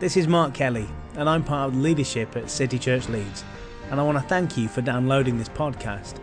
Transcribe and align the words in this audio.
This 0.00 0.16
is 0.16 0.26
Mark 0.26 0.54
Kelly, 0.54 0.88
and 1.14 1.30
I'm 1.30 1.44
part 1.44 1.68
of 1.68 1.76
the 1.76 1.80
leadership 1.80 2.36
at 2.36 2.50
City 2.50 2.80
Church 2.80 3.08
Leeds. 3.08 3.44
And 3.92 4.00
I 4.00 4.02
want 4.02 4.18
to 4.18 4.24
thank 4.24 4.56
you 4.56 4.66
for 4.66 4.82
downloading 4.82 5.38
this 5.38 5.48
podcast. 5.48 6.16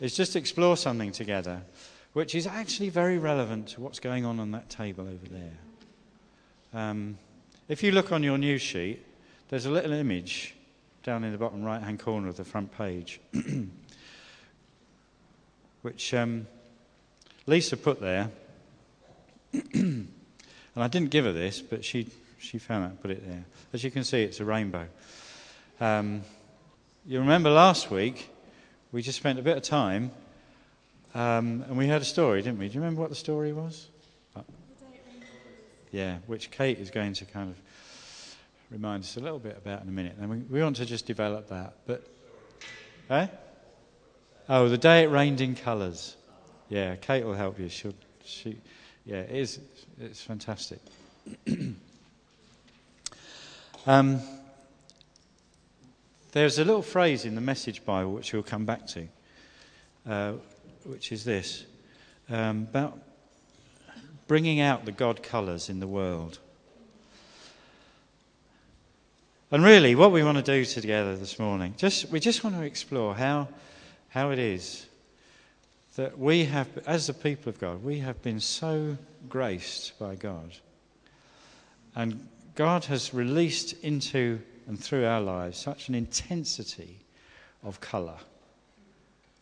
is 0.00 0.16
just 0.16 0.34
explore 0.34 0.78
something 0.78 1.12
together, 1.12 1.60
which 2.14 2.34
is 2.34 2.46
actually 2.46 2.88
very 2.88 3.18
relevant 3.18 3.68
to 3.68 3.82
what's 3.82 4.00
going 4.00 4.24
on 4.24 4.40
on 4.40 4.50
that 4.52 4.70
table 4.70 5.06
over 5.06 5.26
there. 5.30 5.52
Um, 6.72 7.18
if 7.68 7.82
you 7.82 7.92
look 7.92 8.12
on 8.12 8.22
your 8.22 8.38
news 8.38 8.62
sheet, 8.62 9.04
there's 9.50 9.66
a 9.66 9.70
little 9.70 9.92
image 9.92 10.54
down 11.02 11.22
in 11.22 11.32
the 11.32 11.36
bottom 11.36 11.62
right 11.62 11.82
hand 11.82 12.00
corner 12.00 12.28
of 12.28 12.38
the 12.38 12.44
front 12.44 12.74
page, 12.78 13.20
which 15.82 16.14
um, 16.14 16.46
Lisa 17.44 17.76
put 17.76 18.00
there. 18.00 18.30
and 19.74 20.08
I 20.76 20.88
didn't 20.88 21.10
give 21.10 21.26
her 21.26 21.32
this, 21.34 21.60
but 21.60 21.84
she, 21.84 22.08
she 22.38 22.56
found 22.56 22.86
and 22.86 23.02
put 23.02 23.10
it 23.10 23.28
there. 23.28 23.44
As 23.74 23.84
you 23.84 23.90
can 23.90 24.02
see, 24.02 24.22
it's 24.22 24.40
a 24.40 24.46
rainbow. 24.46 24.88
Um, 25.82 26.22
you 27.04 27.18
remember 27.18 27.50
last 27.50 27.90
week, 27.90 28.30
we 28.92 29.02
just 29.02 29.18
spent 29.18 29.40
a 29.40 29.42
bit 29.42 29.56
of 29.56 29.64
time 29.64 30.12
um, 31.12 31.64
and 31.66 31.76
we 31.76 31.88
heard 31.88 32.02
a 32.02 32.04
story, 32.04 32.40
didn't 32.40 32.60
we? 32.60 32.68
Do 32.68 32.74
you 32.74 32.80
remember 32.80 33.00
what 33.00 33.10
the 33.10 33.16
story 33.16 33.52
was? 33.52 33.88
Yeah, 35.90 36.18
which 36.28 36.52
Kate 36.52 36.78
is 36.78 36.92
going 36.92 37.14
to 37.14 37.24
kind 37.24 37.50
of 37.50 37.56
remind 38.70 39.02
us 39.02 39.16
a 39.16 39.20
little 39.20 39.40
bit 39.40 39.56
about 39.56 39.82
in 39.82 39.88
a 39.88 39.90
minute. 39.90 40.14
And 40.20 40.30
we, 40.30 40.36
we 40.36 40.62
want 40.62 40.76
to 40.76 40.86
just 40.86 41.04
develop 41.04 41.48
that. 41.48 41.72
But, 41.84 42.06
eh? 43.10 43.26
Oh, 44.48 44.68
the 44.68 44.78
day 44.78 45.02
it 45.02 45.08
rained 45.08 45.40
in 45.40 45.56
colours. 45.56 46.14
Yeah, 46.68 46.94
Kate 46.94 47.24
will 47.24 47.34
help 47.34 47.58
you. 47.58 47.68
She'll, 47.68 47.92
she, 48.24 48.56
yeah, 49.04 49.16
it 49.16 49.32
is. 49.32 49.58
It's 50.00 50.22
fantastic. 50.22 50.78
um, 53.88 54.20
there's 56.32 56.58
a 56.58 56.64
little 56.64 56.82
phrase 56.82 57.26
in 57.26 57.34
the 57.34 57.40
Message 57.40 57.84
Bible 57.84 58.12
which 58.12 58.32
we'll 58.32 58.42
come 58.42 58.64
back 58.64 58.86
to, 58.88 59.08
uh, 60.08 60.32
which 60.84 61.12
is 61.12 61.24
this 61.24 61.66
um, 62.30 62.62
about 62.70 62.98
bringing 64.26 64.60
out 64.60 64.86
the 64.86 64.92
God 64.92 65.22
colours 65.22 65.68
in 65.68 65.78
the 65.78 65.86
world. 65.86 66.38
And 69.50 69.62
really, 69.62 69.94
what 69.94 70.10
we 70.10 70.24
want 70.24 70.38
to 70.38 70.42
do 70.42 70.64
together 70.64 71.14
this 71.16 71.38
morning, 71.38 71.74
just, 71.76 72.08
we 72.08 72.18
just 72.18 72.42
want 72.42 72.56
to 72.56 72.62
explore 72.62 73.14
how, 73.14 73.48
how 74.08 74.30
it 74.30 74.38
is 74.38 74.86
that 75.96 76.18
we 76.18 76.46
have, 76.46 76.66
as 76.86 77.08
the 77.08 77.12
people 77.12 77.50
of 77.50 77.60
God, 77.60 77.84
we 77.84 77.98
have 77.98 78.22
been 78.22 78.40
so 78.40 78.96
graced 79.28 79.98
by 79.98 80.14
God. 80.14 80.56
And 81.94 82.26
God 82.54 82.86
has 82.86 83.12
released 83.12 83.74
into 83.82 84.40
and 84.66 84.78
through 84.78 85.06
our 85.06 85.20
lives 85.20 85.58
such 85.58 85.88
an 85.88 85.94
intensity 85.94 86.98
of 87.64 87.80
colour 87.80 88.16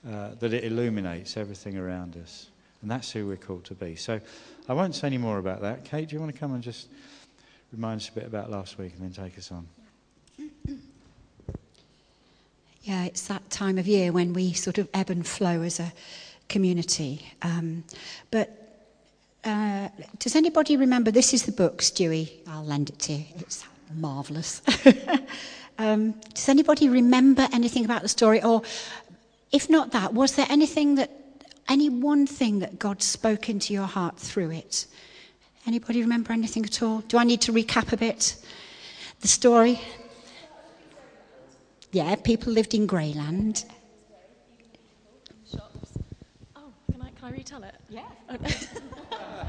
uh, 0.08 0.31
that 0.38 0.53
it 0.53 0.64
illuminates 0.64 1.36
everything 1.36 1.76
around 1.76 2.16
us. 2.16 2.48
And 2.82 2.91
that's 2.91 3.10
who 3.10 3.26
we're 3.26 3.36
called 3.36 3.64
to 3.66 3.75
be. 3.75 3.97
So 3.97 4.20
I 4.69 4.72
won't 4.72 4.94
say 4.94 5.06
any 5.06 5.19
more 5.19 5.38
about 5.38 5.60
that. 5.60 5.84
Kate, 5.84 6.09
do 6.09 6.14
you 6.14 6.20
want 6.20 6.32
to 6.32 6.38
come 6.38 6.54
and 6.54 6.62
just 6.62 6.88
remind 7.72 8.00
us 8.00 8.09
a 8.09 8.12
bit 8.12 8.25
about 8.25 8.50
last 8.50 8.78
week 8.78 8.94
and 8.94 9.03
then 9.03 9.25
take 9.25 9.36
us 9.36 9.53
on? 9.53 9.69
Yeah, 12.82 13.04
it's 13.04 13.26
that 13.28 13.50
time 13.50 13.76
of 13.76 13.86
year 13.86 14.10
when 14.10 14.32
we 14.32 14.54
sort 14.54 14.78
of 14.78 14.88
ebb 14.94 15.10
and 15.10 15.26
flow 15.26 15.62
as 15.62 15.78
a 15.80 15.92
community. 16.48 17.26
Um, 17.42 17.84
but 18.30 18.60
uh, 19.44 19.88
does 20.19 20.34
anybody 20.34 20.76
remember? 20.76 21.10
This 21.10 21.34
is 21.34 21.44
the 21.44 21.53
book, 21.53 21.78
Stewie. 21.78 22.30
I'll 22.48 22.64
lend 22.64 22.88
it 22.88 22.98
to 23.00 23.12
you. 23.12 23.25
It's 23.38 23.64
marvellous. 23.94 24.62
um, 25.78 26.12
does 26.34 26.48
anybody 26.48 26.88
remember 26.88 27.48
anything 27.52 27.84
about 27.84 28.02
the 28.02 28.08
story? 28.08 28.42
Or 28.42 28.62
if 29.52 29.68
not 29.68 29.92
that, 29.92 30.14
was 30.14 30.36
there 30.36 30.46
anything 30.48 30.96
that, 30.96 31.10
any 31.68 31.88
one 31.88 32.26
thing 32.26 32.60
that 32.60 32.78
God 32.78 33.02
spoke 33.02 33.48
into 33.48 33.72
your 33.72 33.86
heart 33.86 34.18
through 34.18 34.50
it? 34.50 34.86
Anybody 35.66 36.00
remember 36.00 36.32
anything 36.32 36.64
at 36.64 36.82
all? 36.82 37.00
Do 37.00 37.18
I 37.18 37.24
need 37.24 37.40
to 37.42 37.52
recap 37.52 37.92
a 37.92 37.96
bit? 37.96 38.36
The 39.20 39.28
story? 39.28 39.80
Yeah, 41.92 42.14
people 42.16 42.52
lived 42.52 42.74
in 42.74 42.86
Greyland. 42.86 43.64
Oh, 46.56 46.72
can 46.92 47.02
I, 47.02 47.10
can 47.10 47.24
I 47.24 47.30
retell 47.30 47.64
it? 47.64 47.74
Yeah. 47.88 48.08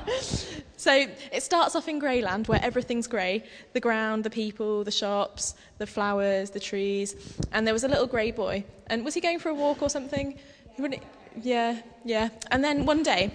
so 0.78 1.07
it 1.31 1.44
starts 1.44 1.75
off 1.75 1.88
in 1.88 2.00
Greyland 2.00 2.47
where 2.47 2.59
everything's 2.63 3.07
grey 3.07 3.44
the 3.73 3.79
ground, 3.79 4.23
the 4.23 4.29
people, 4.29 4.84
the 4.84 4.91
shops, 4.91 5.56
the 5.78 5.88
flowers, 5.88 6.50
the 6.50 6.59
trees. 6.59 7.38
And 7.51 7.66
there 7.66 7.73
was 7.73 7.84
a 7.84 7.88
little 7.88 8.07
grey 8.07 8.31
boy. 8.31 8.63
And 8.88 9.06
was 9.06 9.13
he 9.13 9.22
going 9.22 9.39
for 9.39 9.50
a 9.50 9.53
walk 9.53 9.81
or 9.81 9.89
something? 9.89 10.38
Yeah, 11.41 11.81
yeah. 12.03 12.29
And 12.50 12.63
then 12.63 12.85
one 12.85 13.03
day, 13.03 13.31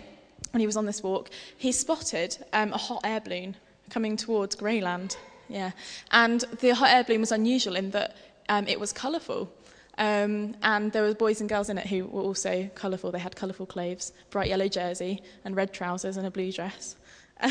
when 0.50 0.60
he 0.60 0.66
was 0.66 0.76
on 0.76 0.86
this 0.86 1.02
walk, 1.02 1.30
he 1.56 1.72
spotted 1.72 2.36
um, 2.52 2.72
a 2.72 2.78
hot 2.78 3.00
air 3.04 3.20
balloon 3.20 3.56
coming 3.90 4.16
towards 4.16 4.56
Greyland. 4.56 5.16
Yeah. 5.48 5.70
And 6.10 6.40
the 6.60 6.70
hot 6.70 6.90
air 6.90 7.04
balloon 7.04 7.20
was 7.20 7.32
unusual 7.32 7.76
in 7.76 7.90
that 7.90 8.16
um, 8.48 8.66
it 8.66 8.78
was 8.78 8.92
colourful. 8.92 9.50
Um, 9.98 10.54
and 10.62 10.92
there 10.92 11.02
were 11.02 11.14
boys 11.14 11.40
and 11.40 11.48
girls 11.48 11.70
in 11.70 11.78
it 11.78 11.86
who 11.86 12.06
were 12.06 12.22
also 12.22 12.70
colourful. 12.74 13.12
They 13.12 13.18
had 13.18 13.34
colourful 13.34 13.66
clothes, 13.66 14.12
bright 14.30 14.48
yellow 14.48 14.68
jersey, 14.68 15.22
and 15.44 15.56
red 15.56 15.72
trousers 15.72 16.16
and 16.16 16.26
a 16.26 16.30
blue 16.30 16.52
dress. 16.52 16.96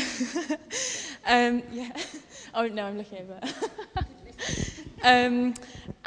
um, 1.26 1.62
yeah. 1.72 1.90
Oh 2.54 2.66
no, 2.68 2.86
I'm 2.86 2.96
looking 2.96 3.18
over. 3.18 3.38
um, 5.02 5.52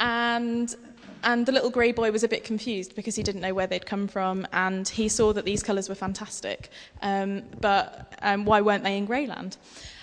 and 0.00 0.74
and 1.22 1.46
the 1.46 1.52
little 1.52 1.70
grey 1.70 1.92
boy 1.92 2.10
was 2.10 2.24
a 2.24 2.28
bit 2.28 2.42
confused 2.42 2.96
because 2.96 3.14
he 3.14 3.22
didn't 3.22 3.40
know 3.40 3.54
where 3.54 3.68
they'd 3.68 3.86
come 3.86 4.08
from, 4.08 4.48
and 4.52 4.88
he 4.88 5.08
saw 5.08 5.32
that 5.32 5.44
these 5.44 5.62
colours 5.62 5.88
were 5.88 5.94
fantastic. 5.94 6.70
Um, 7.02 7.42
but 7.60 8.14
um, 8.22 8.46
why 8.46 8.62
weren't 8.62 8.82
they 8.82 8.96
in 8.96 9.06
Greyland? 9.06 9.58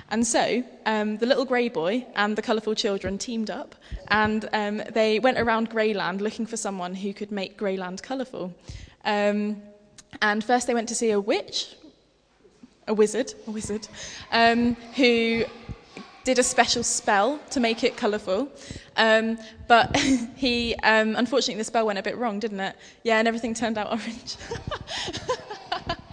And 0.09 0.25
so 0.25 0.63
um, 0.85 1.17
the 1.17 1.25
little 1.25 1.45
grey 1.45 1.69
boy 1.69 2.05
and 2.15 2.35
the 2.35 2.41
colourful 2.41 2.75
children 2.75 3.17
teamed 3.17 3.49
up 3.49 3.75
and 4.07 4.47
um, 4.53 4.81
they 4.91 5.19
went 5.19 5.37
around 5.37 5.69
Greyland 5.69 6.21
looking 6.21 6.45
for 6.45 6.57
someone 6.57 6.95
who 6.95 7.13
could 7.13 7.31
make 7.31 7.57
Greyland 7.57 8.01
colourful. 8.01 8.53
Um, 9.03 9.61
and 10.21 10.43
first 10.43 10.67
they 10.67 10.73
went 10.73 10.87
to 10.89 10.95
see 10.95 11.11
a 11.11 11.19
witch, 11.19 11.75
a 12.87 12.93
wizard, 12.93 13.33
a 13.47 13.51
wizard, 13.51 13.87
um, 14.31 14.75
who 14.95 15.43
did 16.23 16.39
a 16.39 16.43
special 16.43 16.83
spell 16.83 17.39
to 17.51 17.59
make 17.59 17.83
it 17.83 17.97
colourful. 17.97 18.49
Um, 18.95 19.37
but 19.67 19.95
he, 20.35 20.75
um, 20.83 21.15
unfortunately, 21.15 21.55
the 21.55 21.63
spell 21.63 21.85
went 21.85 21.99
a 21.99 22.03
bit 22.03 22.17
wrong, 22.17 22.39
didn't 22.39 22.59
it? 22.59 22.75
Yeah, 23.03 23.19
and 23.19 23.27
everything 23.27 23.53
turned 23.53 23.77
out 23.77 23.87
orange. 23.91 24.35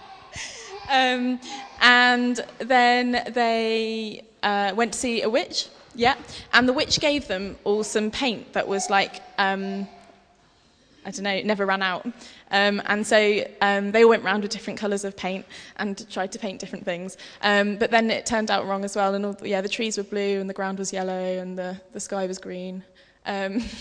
Um, 0.89 1.39
and 1.81 2.43
then 2.59 3.23
they 3.31 4.23
uh, 4.43 4.73
went 4.75 4.93
to 4.93 4.99
see 4.99 5.21
a 5.21 5.29
witch, 5.29 5.67
yeah, 5.95 6.15
and 6.53 6.67
the 6.67 6.73
witch 6.73 6.99
gave 6.99 7.27
them 7.27 7.57
all 7.63 7.83
some 7.83 8.11
paint 8.11 8.53
that 8.53 8.67
was 8.67 8.89
like, 8.89 9.21
um, 9.37 9.87
I 11.05 11.11
don't 11.11 11.23
know, 11.23 11.41
never 11.41 11.65
ran 11.65 11.81
out. 11.81 12.05
Um, 12.51 12.81
and 12.85 13.05
so 13.05 13.45
um, 13.61 13.91
they 13.91 14.03
all 14.03 14.09
went 14.09 14.23
around 14.23 14.41
with 14.41 14.51
different 14.51 14.79
colours 14.79 15.03
of 15.03 15.15
paint 15.15 15.45
and 15.77 16.09
tried 16.09 16.31
to 16.31 16.39
paint 16.39 16.59
different 16.59 16.83
things. 16.83 17.17
Um, 17.41 17.77
but 17.77 17.91
then 17.91 18.09
it 18.09 18.25
turned 18.25 18.49
out 18.49 18.65
wrong 18.65 18.83
as 18.83 18.95
well, 18.95 19.13
and 19.13 19.25
all, 19.25 19.37
yeah, 19.43 19.61
the 19.61 19.69
trees 19.69 19.97
were 19.97 20.03
blue 20.03 20.39
and 20.39 20.49
the 20.49 20.53
ground 20.53 20.79
was 20.79 20.91
yellow 20.91 21.13
and 21.13 21.57
the, 21.57 21.79
the 21.93 21.99
sky 21.99 22.25
was 22.25 22.37
green. 22.39 22.83
Um, 23.25 23.63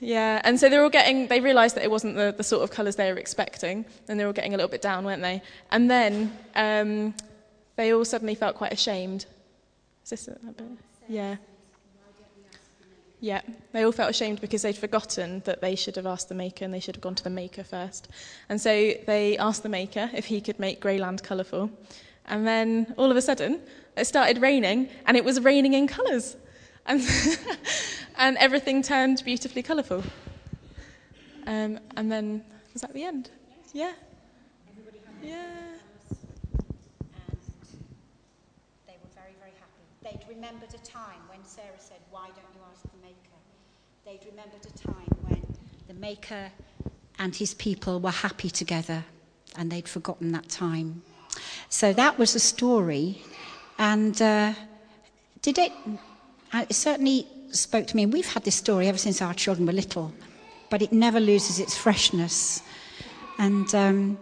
Yeah, 0.00 0.40
and 0.44 0.60
so 0.60 0.68
they're 0.68 0.82
all 0.82 0.90
getting, 0.90 1.26
they 1.26 1.40
realised 1.40 1.74
that 1.76 1.82
it 1.82 1.90
wasn't 1.90 2.14
the, 2.14 2.32
the 2.36 2.44
sort 2.44 2.62
of 2.62 2.70
colours 2.70 2.96
they 2.96 3.12
were 3.12 3.18
expecting, 3.18 3.84
and 4.08 4.18
they 4.18 4.24
were 4.24 4.28
all 4.28 4.32
getting 4.32 4.54
a 4.54 4.56
little 4.56 4.70
bit 4.70 4.82
down, 4.82 5.04
weren't 5.04 5.22
they? 5.22 5.42
And 5.72 5.90
then 5.90 6.32
um, 6.54 7.14
they 7.76 7.92
all 7.92 8.04
suddenly 8.04 8.34
felt 8.36 8.56
quite 8.56 8.72
ashamed. 8.72 9.26
Is 10.04 10.10
this 10.10 10.28
a? 10.28 10.38
Yeah. 11.08 11.36
Yeah, 13.20 13.40
they 13.72 13.82
all 13.82 13.90
felt 13.90 14.10
ashamed 14.10 14.40
because 14.40 14.62
they'd 14.62 14.76
forgotten 14.76 15.40
that 15.44 15.60
they 15.60 15.74
should 15.74 15.96
have 15.96 16.06
asked 16.06 16.28
the 16.28 16.36
maker 16.36 16.64
and 16.64 16.72
they 16.72 16.78
should 16.78 16.94
have 16.94 17.02
gone 17.02 17.16
to 17.16 17.24
the 17.24 17.30
maker 17.30 17.64
first. 17.64 18.06
And 18.48 18.60
so 18.60 18.70
they 18.70 19.36
asked 19.38 19.64
the 19.64 19.68
maker 19.68 20.08
if 20.14 20.26
he 20.26 20.40
could 20.40 20.60
make 20.60 20.80
Greyland 20.80 21.24
colourful. 21.24 21.68
And 22.26 22.46
then 22.46 22.94
all 22.96 23.10
of 23.10 23.16
a 23.16 23.22
sudden, 23.22 23.60
it 23.96 24.04
started 24.04 24.40
raining, 24.40 24.88
and 25.06 25.16
it 25.16 25.24
was 25.24 25.40
raining 25.40 25.72
in 25.72 25.88
colours. 25.88 26.36
And, 26.88 27.06
and 28.16 28.36
everything 28.38 28.82
turned 28.82 29.22
beautifully 29.24 29.62
colourful. 29.62 30.02
Um, 31.46 31.78
and 31.96 32.10
then, 32.10 32.44
was 32.72 32.82
that 32.82 32.92
the 32.94 33.04
end? 33.04 33.30
Yeah. 33.72 33.92
Yeah. 35.22 35.44
They 38.86 38.96
were 39.02 39.10
very, 39.14 39.34
very 39.38 39.52
happy. 39.60 39.84
They'd 40.02 40.28
remembered 40.28 40.74
a 40.74 40.78
time 40.78 41.20
when 41.28 41.44
Sarah 41.44 41.68
said, 41.78 41.98
Why 42.10 42.28
don't 42.28 42.54
you 42.54 42.60
ask 42.72 42.82
the 42.82 43.02
Maker? 43.02 43.38
They'd 44.06 44.26
remembered 44.26 44.64
a 44.64 44.78
time 44.78 45.16
when 45.26 45.42
the 45.86 45.94
Maker 45.94 46.50
and 47.18 47.36
his 47.36 47.52
people 47.54 48.00
were 48.00 48.10
happy 48.10 48.48
together, 48.48 49.04
and 49.56 49.70
they'd 49.70 49.88
forgotten 49.88 50.32
that 50.32 50.48
time. 50.48 51.02
So 51.68 51.92
that 51.92 52.18
was 52.18 52.32
the 52.32 52.40
story. 52.40 53.22
And 53.78 54.20
uh, 54.22 54.54
did 55.42 55.58
it? 55.58 55.72
It 56.52 56.74
certainly 56.74 57.26
spoke 57.50 57.86
to 57.86 57.96
me. 57.96 58.04
And 58.04 58.12
we've 58.12 58.32
had 58.32 58.44
this 58.44 58.54
story 58.54 58.88
ever 58.88 58.98
since 58.98 59.22
our 59.22 59.34
children 59.34 59.66
were 59.66 59.72
little, 59.72 60.12
but 60.70 60.82
it 60.82 60.92
never 60.92 61.20
loses 61.20 61.60
its 61.60 61.76
freshness. 61.76 62.62
And 63.38 63.72
um, 63.74 64.18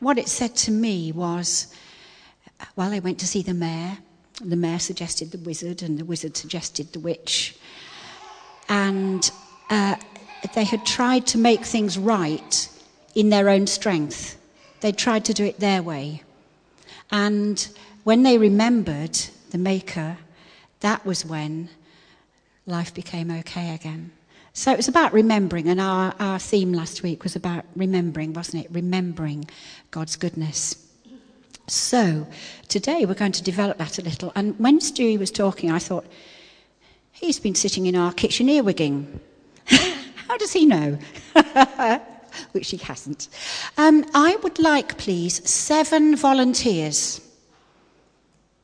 what 0.00 0.18
it 0.18 0.28
said 0.28 0.54
to 0.56 0.70
me 0.70 1.12
was, 1.12 1.74
well, 2.76 2.90
they 2.90 3.00
went 3.00 3.18
to 3.20 3.26
see 3.26 3.42
the 3.42 3.54
mayor. 3.54 3.98
The 4.40 4.56
mayor 4.56 4.78
suggested 4.78 5.30
the 5.30 5.38
wizard, 5.38 5.82
and 5.82 5.98
the 5.98 6.04
wizard 6.04 6.36
suggested 6.36 6.92
the 6.92 7.00
witch. 7.00 7.56
And 8.68 9.30
uh, 9.70 9.96
they 10.54 10.64
had 10.64 10.84
tried 10.86 11.26
to 11.28 11.38
make 11.38 11.64
things 11.64 11.98
right 11.98 12.68
in 13.14 13.30
their 13.30 13.48
own 13.48 13.66
strength. 13.66 14.38
They 14.80 14.92
tried 14.92 15.24
to 15.26 15.34
do 15.34 15.44
it 15.44 15.60
their 15.60 15.82
way. 15.82 16.22
And 17.10 17.68
when 18.04 18.22
they 18.22 18.38
remembered 18.38 19.18
the 19.50 19.58
Maker, 19.58 20.16
that 20.82 21.04
was 21.06 21.24
when 21.24 21.68
life 22.66 22.92
became 22.94 23.30
okay 23.30 23.74
again. 23.74 24.12
So 24.52 24.70
it 24.70 24.76
was 24.76 24.88
about 24.88 25.14
remembering, 25.14 25.68
and 25.68 25.80
our, 25.80 26.14
our 26.20 26.38
theme 26.38 26.72
last 26.72 27.02
week 27.02 27.22
was 27.22 27.34
about 27.34 27.64
remembering, 27.74 28.34
wasn't 28.34 28.64
it? 28.64 28.70
Remembering 28.70 29.48
God's 29.90 30.16
goodness. 30.16 30.76
So 31.68 32.26
today 32.68 33.06
we're 33.06 33.14
going 33.14 33.32
to 33.32 33.42
develop 33.42 33.78
that 33.78 33.98
a 33.98 34.02
little. 34.02 34.30
And 34.34 34.58
when 34.58 34.78
Stewie 34.78 35.18
was 35.18 35.30
talking, 35.30 35.70
I 35.70 35.78
thought, 35.78 36.04
he's 37.12 37.40
been 37.40 37.54
sitting 37.54 37.86
in 37.86 37.96
our 37.96 38.12
kitchen 38.12 38.48
earwigging. 38.48 39.20
How 39.66 40.36
does 40.36 40.52
he 40.52 40.66
know? 40.66 40.98
Which 42.52 42.70
he 42.70 42.76
hasn't. 42.76 43.28
Um, 43.78 44.04
I 44.14 44.36
would 44.36 44.58
like, 44.58 44.98
please, 44.98 45.48
seven 45.48 46.16
volunteers. 46.16 47.20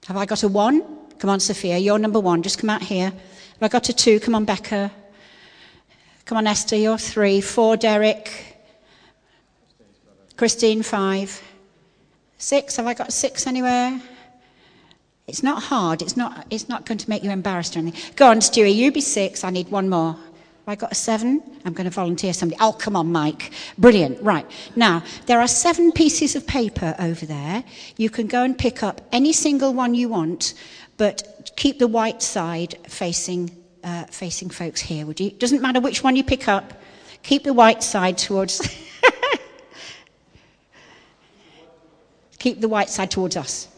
Have 0.06 0.16
I 0.16 0.26
got 0.26 0.42
a 0.42 0.48
one? 0.48 0.82
Come 1.18 1.30
on, 1.30 1.40
Sophia, 1.40 1.78
you're 1.78 1.98
number 1.98 2.20
one. 2.20 2.42
Just 2.42 2.58
come 2.58 2.70
out 2.70 2.82
here. 2.82 3.10
Have 3.10 3.62
I 3.62 3.68
got 3.68 3.88
a 3.88 3.92
two? 3.92 4.20
Come 4.20 4.34
on, 4.34 4.44
Becca. 4.44 4.92
Come 6.24 6.38
on, 6.38 6.46
Esther, 6.46 6.76
you're 6.76 6.98
three. 6.98 7.40
Four, 7.40 7.76
Derek. 7.76 8.56
Christine, 10.36 10.82
five. 10.82 11.42
Six, 12.36 12.76
have 12.76 12.86
I 12.86 12.94
got 12.94 13.12
six 13.12 13.48
anywhere? 13.48 14.00
It's 15.26 15.42
not 15.42 15.62
hard. 15.62 16.02
It's 16.02 16.16
not, 16.16 16.46
it's 16.50 16.68
not 16.68 16.86
going 16.86 16.98
to 16.98 17.10
make 17.10 17.24
you 17.24 17.30
embarrassed 17.30 17.74
or 17.74 17.80
anything. 17.80 18.14
Go 18.14 18.30
on, 18.30 18.38
Stewie, 18.38 18.74
you 18.74 18.92
be 18.92 19.00
six. 19.00 19.42
I 19.42 19.50
need 19.50 19.68
one 19.70 19.88
more. 19.88 20.12
Have 20.12 20.68
I 20.68 20.74
got 20.76 20.92
a 20.92 20.94
seven? 20.94 21.42
I'm 21.64 21.72
going 21.72 21.86
to 21.86 21.90
volunteer 21.90 22.32
somebody. 22.32 22.58
Oh, 22.60 22.72
come 22.72 22.94
on, 22.94 23.10
Mike. 23.10 23.50
Brilliant. 23.76 24.22
Right. 24.22 24.46
Now, 24.76 25.02
there 25.26 25.40
are 25.40 25.48
seven 25.48 25.90
pieces 25.90 26.36
of 26.36 26.46
paper 26.46 26.94
over 27.00 27.26
there. 27.26 27.64
You 27.96 28.08
can 28.08 28.26
go 28.28 28.44
and 28.44 28.56
pick 28.56 28.82
up 28.82 29.00
any 29.10 29.32
single 29.32 29.74
one 29.74 29.94
you 29.94 30.08
want, 30.08 30.54
but 30.98 31.50
keep 31.56 31.78
the 31.78 31.88
white 31.88 32.20
side 32.22 32.76
facing, 32.86 33.50
uh, 33.82 34.04
facing 34.06 34.50
folks 34.50 34.80
here, 34.80 35.06
would 35.06 35.18
you? 35.18 35.30
Doesn't 35.30 35.62
matter 35.62 35.80
which 35.80 36.04
one 36.04 36.16
you 36.16 36.24
pick 36.24 36.48
up. 36.48 36.74
Keep 37.22 37.44
the 37.44 37.54
white 37.54 37.82
side 37.82 38.18
towards. 38.18 38.60
keep 42.38 42.60
the 42.60 42.68
white 42.68 42.90
side 42.90 43.10
towards 43.10 43.36
us. 43.36 43.68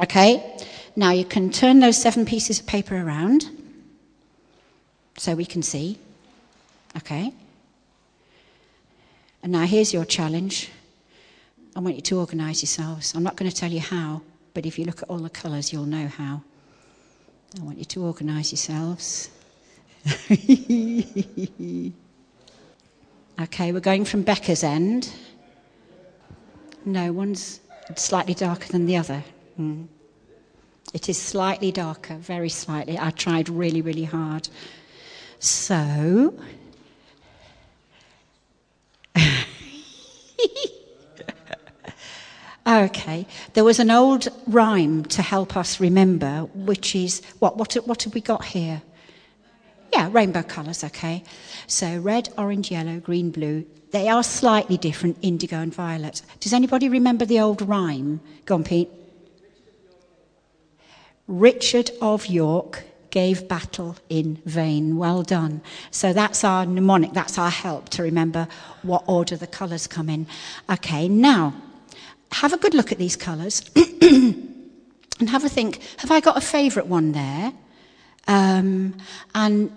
Okay? 0.00 0.58
Now 0.94 1.10
you 1.10 1.24
can 1.24 1.50
turn 1.50 1.80
those 1.80 1.96
seven 1.96 2.24
pieces 2.24 2.60
of 2.60 2.66
paper 2.66 2.96
around 2.96 3.50
so 5.16 5.34
we 5.34 5.46
can 5.46 5.62
see. 5.62 5.98
Okay? 6.96 7.32
And 9.42 9.52
now 9.52 9.64
here's 9.64 9.92
your 9.92 10.04
challenge. 10.04 10.70
I 11.74 11.80
want 11.80 11.96
you 11.96 12.02
to 12.02 12.18
organise 12.18 12.62
yourselves. 12.62 13.14
I'm 13.14 13.22
not 13.22 13.36
going 13.36 13.50
to 13.50 13.56
tell 13.56 13.70
you 13.70 13.80
how, 13.80 14.22
but 14.56 14.64
if 14.64 14.78
you 14.78 14.86
look 14.86 15.02
at 15.02 15.10
all 15.10 15.18
the 15.18 15.28
colours, 15.28 15.70
you'll 15.70 15.84
know 15.84 16.08
how. 16.08 16.42
I 17.60 17.62
want 17.62 17.76
you 17.76 17.84
to 17.84 18.02
organise 18.04 18.52
yourselves. 18.52 19.28
okay, 23.38 23.70
we're 23.70 23.80
going 23.80 24.06
from 24.06 24.22
Becca's 24.22 24.64
end. 24.64 25.12
No, 26.86 27.12
one's 27.12 27.60
slightly 27.96 28.32
darker 28.32 28.68
than 28.68 28.86
the 28.86 28.96
other. 28.96 29.22
Hmm. 29.56 29.82
It 30.94 31.10
is 31.10 31.20
slightly 31.20 31.70
darker, 31.70 32.14
very 32.14 32.48
slightly. 32.48 32.98
I 32.98 33.10
tried 33.10 33.50
really, 33.50 33.82
really 33.82 34.04
hard. 34.04 34.48
So, 35.38 36.32
okay, 42.66 43.26
there 43.54 43.64
was 43.64 43.78
an 43.78 43.90
old 43.90 44.28
rhyme 44.46 45.04
to 45.06 45.22
help 45.22 45.56
us 45.56 45.80
remember, 45.80 46.48
which 46.54 46.94
is 46.94 47.22
what? 47.38 47.56
What, 47.56 47.74
what 47.86 48.02
have 48.02 48.14
we 48.14 48.20
got 48.20 48.44
here? 48.44 48.82
Yeah, 49.92 50.08
rainbow 50.12 50.42
colours, 50.42 50.82
okay. 50.84 51.22
So 51.66 51.98
red, 51.98 52.28
orange, 52.36 52.70
yellow, 52.70 52.98
green, 52.98 53.30
blue. 53.30 53.64
They 53.92 54.08
are 54.08 54.22
slightly 54.22 54.76
different, 54.76 55.16
indigo 55.22 55.56
and 55.56 55.72
violet. 55.72 56.22
Does 56.40 56.52
anybody 56.52 56.88
remember 56.88 57.24
the 57.24 57.40
old 57.40 57.62
rhyme? 57.62 58.20
Go 58.44 58.56
on, 58.56 58.64
Pete. 58.64 58.90
Richard 61.28 61.90
of 62.00 62.26
York 62.26 62.84
gave 63.10 63.48
battle 63.48 63.96
in 64.10 64.42
vain. 64.44 64.96
Well 64.96 65.22
done. 65.22 65.62
So 65.90 66.12
that's 66.12 66.44
our 66.44 66.66
mnemonic, 66.66 67.12
that's 67.12 67.38
our 67.38 67.50
help 67.50 67.88
to 67.90 68.02
remember 68.02 68.48
what 68.82 69.04
order 69.06 69.36
the 69.36 69.46
colours 69.46 69.86
come 69.86 70.10
in. 70.10 70.26
Okay, 70.68 71.08
now 71.08 71.54
have 72.32 72.52
a 72.52 72.58
good 72.58 72.74
look 72.74 72.92
at 72.92 72.98
these 72.98 73.16
colours 73.16 73.62
and 73.76 75.28
have 75.28 75.44
a 75.44 75.48
think 75.48 75.80
have 75.98 76.10
I 76.10 76.20
got 76.20 76.36
a 76.36 76.40
favourite 76.40 76.88
one 76.88 77.12
there? 77.12 77.52
Um, 78.28 78.96
and 79.34 79.70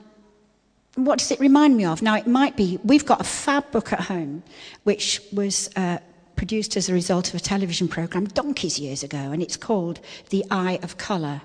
what 0.96 1.20
does 1.20 1.32
it 1.32 1.40
remind 1.40 1.78
me 1.78 1.86
of? 1.86 2.02
Now, 2.02 2.16
it 2.16 2.28
might 2.28 2.58
be, 2.58 2.80
we've 2.84 3.06
got 3.06 3.22
a 3.22 3.24
fab 3.24 3.70
book 3.72 3.94
at 3.94 4.02
home, 4.02 4.44
which 4.84 5.22
was 5.32 5.70
uh, 5.76 6.00
produced 6.36 6.76
as 6.76 6.90
a 6.90 6.94
result 6.94 7.30
of 7.30 7.36
a 7.36 7.40
television 7.40 7.88
programme 7.88 8.26
donkeys 8.26 8.80
years 8.80 9.04
ago, 9.04 9.18
and 9.18 9.42
it's 9.42 9.58
called 9.58 10.00
The 10.30 10.44
Eye 10.50 10.80
of 10.82 10.98
Colour. 10.98 11.42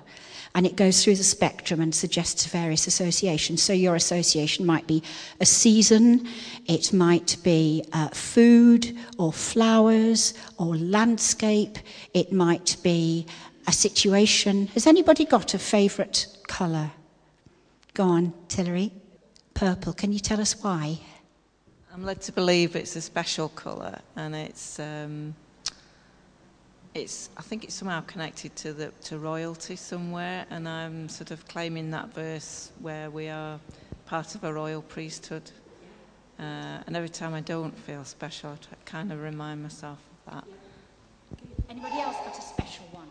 And 0.55 0.65
it 0.65 0.75
goes 0.75 1.03
through 1.03 1.17
the 1.17 1.23
spectrum 1.23 1.79
and 1.81 1.93
suggests 1.93 2.47
various 2.47 2.87
associations. 2.87 3.61
So, 3.61 3.73
your 3.73 3.95
association 3.95 4.65
might 4.65 4.87
be 4.87 5.03
a 5.39 5.45
season, 5.45 6.27
it 6.65 6.91
might 6.91 7.37
be 7.43 7.83
uh, 7.93 8.07
food 8.07 8.97
or 9.19 9.31
flowers 9.31 10.33
or 10.57 10.75
landscape, 10.77 11.77
it 12.13 12.31
might 12.31 12.77
be 12.81 13.27
a 13.67 13.71
situation. 13.71 14.67
Has 14.67 14.87
anybody 14.87 15.25
got 15.25 15.53
a 15.53 15.59
favourite 15.59 16.25
colour? 16.47 16.91
Go 17.93 18.05
on, 18.05 18.33
Tillery. 18.47 18.91
Purple. 19.53 19.93
Can 19.93 20.11
you 20.11 20.19
tell 20.19 20.41
us 20.41 20.61
why? 20.63 20.99
I'm 21.93 22.03
led 22.03 22.21
to 22.23 22.33
believe 22.33 22.75
it's 22.75 22.95
a 22.97 23.01
special 23.01 23.47
colour, 23.49 23.99
and 24.17 24.35
it's 24.35 24.79
um, 24.79 25.33
it's 26.95 27.29
I 27.35 27.41
think 27.41 27.65
it's 27.65 27.75
somehow 27.75 28.01
connected 28.01 28.55
to 28.57 28.73
the 28.73 28.91
to 29.03 29.19
royalty 29.19 29.75
somewhere, 29.75 30.45
and 30.49 30.67
I'm 30.67 31.09
sort 31.09 31.31
of 31.31 31.45
claiming 31.47 31.91
that 31.91 32.13
verse 32.13 32.71
where 32.79 33.09
we 33.09 33.27
are 33.27 33.59
part 34.05 34.33
of 34.33 34.43
a 34.43 34.53
royal 34.53 34.81
priesthood. 34.81 35.51
Uh, 36.39 36.83
and 36.87 36.95
every 36.95 37.09
time 37.09 37.33
I 37.33 37.41
don't 37.41 37.77
feel 37.79 38.03
special, 38.03 38.51
I 38.51 38.55
try, 38.55 38.77
kind 38.85 39.11
of 39.11 39.21
remind 39.21 39.61
myself 39.61 39.99
of 40.27 40.33
that. 40.33 40.43
Anybody 41.69 41.99
else 41.99 42.15
got 42.25 42.37
a 42.37 42.41
special 42.41 42.85
one? 42.91 43.07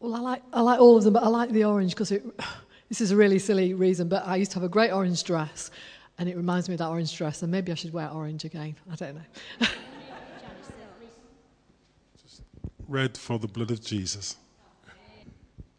Well, 0.00 0.14
I 0.16 0.20
like, 0.20 0.42
I 0.52 0.60
like 0.60 0.80
all 0.80 0.96
of 0.96 1.04
them, 1.04 1.12
but 1.12 1.22
I 1.22 1.28
like 1.28 1.50
the 1.50 1.64
orange 1.64 1.92
because 1.92 2.10
it, 2.10 2.24
this 2.88 3.00
is 3.00 3.12
a 3.12 3.16
really 3.16 3.38
silly 3.38 3.72
reason, 3.74 4.08
but 4.08 4.26
I 4.26 4.34
used 4.34 4.50
to 4.52 4.56
have 4.56 4.64
a 4.64 4.68
great 4.68 4.90
orange 4.90 5.22
dress, 5.22 5.70
and 6.18 6.28
it 6.28 6.36
reminds 6.36 6.68
me 6.68 6.74
of 6.74 6.78
that 6.78 6.88
orange 6.88 7.16
dress, 7.16 7.42
and 7.42 7.52
maybe 7.52 7.70
I 7.70 7.76
should 7.76 7.92
wear 7.92 8.10
orange 8.10 8.44
again. 8.44 8.74
I 8.90 8.96
don't 8.96 9.14
know. 9.14 9.66
Red 12.88 13.16
for 13.16 13.38
the 13.38 13.46
blood 13.46 13.70
of 13.70 13.82
Jesus. 13.82 14.36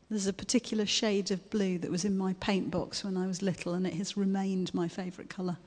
There's 0.10 0.28
a 0.28 0.34
particular 0.34 0.86
shade 0.86 1.32
of 1.32 1.50
blue 1.50 1.78
that 1.80 1.92
was 1.92 2.06
in 2.06 2.18
my 2.18 2.34
paint 2.40 2.72
box 2.72 3.04
when 3.04 3.18
I 3.18 3.28
was 3.28 3.42
little, 3.42 3.74
and 3.74 3.86
it 3.86 3.94
has 3.96 4.16
remained 4.16 4.74
my 4.74 4.88
favourite 4.88 5.30
colour. 5.30 5.58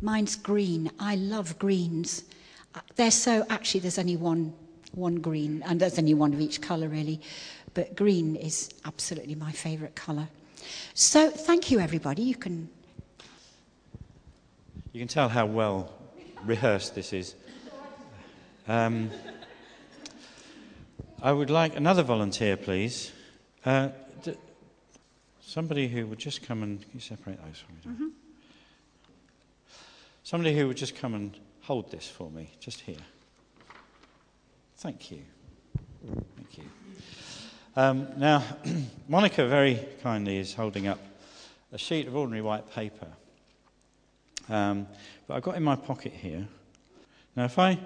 Mine's 0.00 0.36
green. 0.36 0.90
I 0.98 1.16
love 1.16 1.58
greens. 1.58 2.24
uh, 2.74 2.80
they're 2.96 3.10
so 3.10 3.46
actually 3.50 3.80
there's 3.80 3.98
only 3.98 4.16
one 4.16 4.52
one 4.94 5.16
green 5.16 5.62
and 5.66 5.80
there's 5.80 5.98
only 5.98 6.12
one 6.12 6.34
of 6.34 6.40
each 6.40 6.60
colour 6.60 6.88
really, 6.88 7.20
but 7.72 7.96
green 7.96 8.36
is 8.36 8.70
absolutely 8.84 9.34
my 9.34 9.52
favourite 9.52 9.94
colour. 9.94 10.28
So 10.94 11.30
thank 11.30 11.70
you 11.70 11.80
everybody. 11.80 12.22
You 12.22 12.34
can 12.34 12.68
You 14.92 15.00
can 15.00 15.08
tell 15.08 15.28
how 15.28 15.46
well 15.46 15.90
rehearsed 16.44 16.94
this 16.94 17.12
is. 17.12 17.34
Um, 18.68 19.10
I 21.24 21.30
would 21.30 21.50
like 21.50 21.76
another 21.76 22.02
volunteer, 22.02 22.56
please. 22.56 23.12
Uh, 23.64 23.90
d- 24.24 24.34
somebody 25.40 25.86
who 25.86 26.08
would 26.08 26.18
just 26.18 26.42
come 26.42 26.64
and 26.64 26.80
can 26.80 26.90
you 26.94 27.00
separate 27.00 27.38
those 27.44 27.60
for 27.60 27.72
me. 27.72 27.94
Mm-hmm. 27.94 28.08
Somebody 30.24 30.58
who 30.58 30.66
would 30.66 30.76
just 30.76 30.96
come 30.96 31.14
and 31.14 31.38
hold 31.60 31.92
this 31.92 32.08
for 32.08 32.28
me, 32.28 32.50
just 32.58 32.80
here. 32.80 32.96
Thank 34.78 35.12
you. 35.12 35.22
Thank 36.04 36.58
you. 36.58 36.64
Um, 37.76 38.08
now, 38.16 38.42
Monica 39.08 39.46
very 39.46 39.78
kindly 40.02 40.38
is 40.38 40.54
holding 40.54 40.88
up 40.88 40.98
a 41.70 41.78
sheet 41.78 42.08
of 42.08 42.16
ordinary 42.16 42.42
white 42.42 42.68
paper. 42.72 43.06
Um, 44.48 44.88
but 45.28 45.36
I've 45.36 45.42
got 45.44 45.54
in 45.54 45.62
my 45.62 45.76
pocket 45.76 46.14
here. 46.14 46.48
Now, 47.36 47.44
if 47.44 47.60
I, 47.60 47.78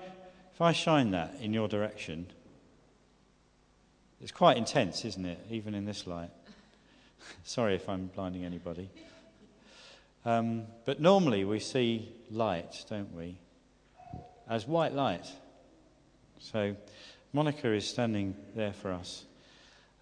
if 0.55 0.61
I 0.63 0.73
shine 0.73 1.11
that 1.11 1.37
in 1.43 1.53
your 1.53 1.69
direction, 1.69 2.29
it's 4.21 4.33
quite 4.33 4.57
intense, 4.57 5.05
isn't 5.05 5.25
it? 5.25 5.39
Even 5.51 5.75
in 5.75 5.85
this 5.85 6.07
light. 6.07 6.31
Sorry 7.45 7.75
if 7.75 7.89
I'm 7.89 8.07
blinding 8.07 8.45
anybody. 8.45 8.91
Um, 10.25 10.65
but 10.85 11.01
normally 11.01 11.45
we 11.45 11.61
see 11.61 12.13
light, 12.31 12.85
don't 12.89 13.15
we? 13.15 13.39
As 14.49 14.67
white 14.67 14.93
light. 14.93 15.27
So 16.41 16.77
Monica 17.33 17.73
is 17.73 17.87
standing 17.87 18.35
there 18.55 18.73
for 18.73 18.93
us 18.93 19.25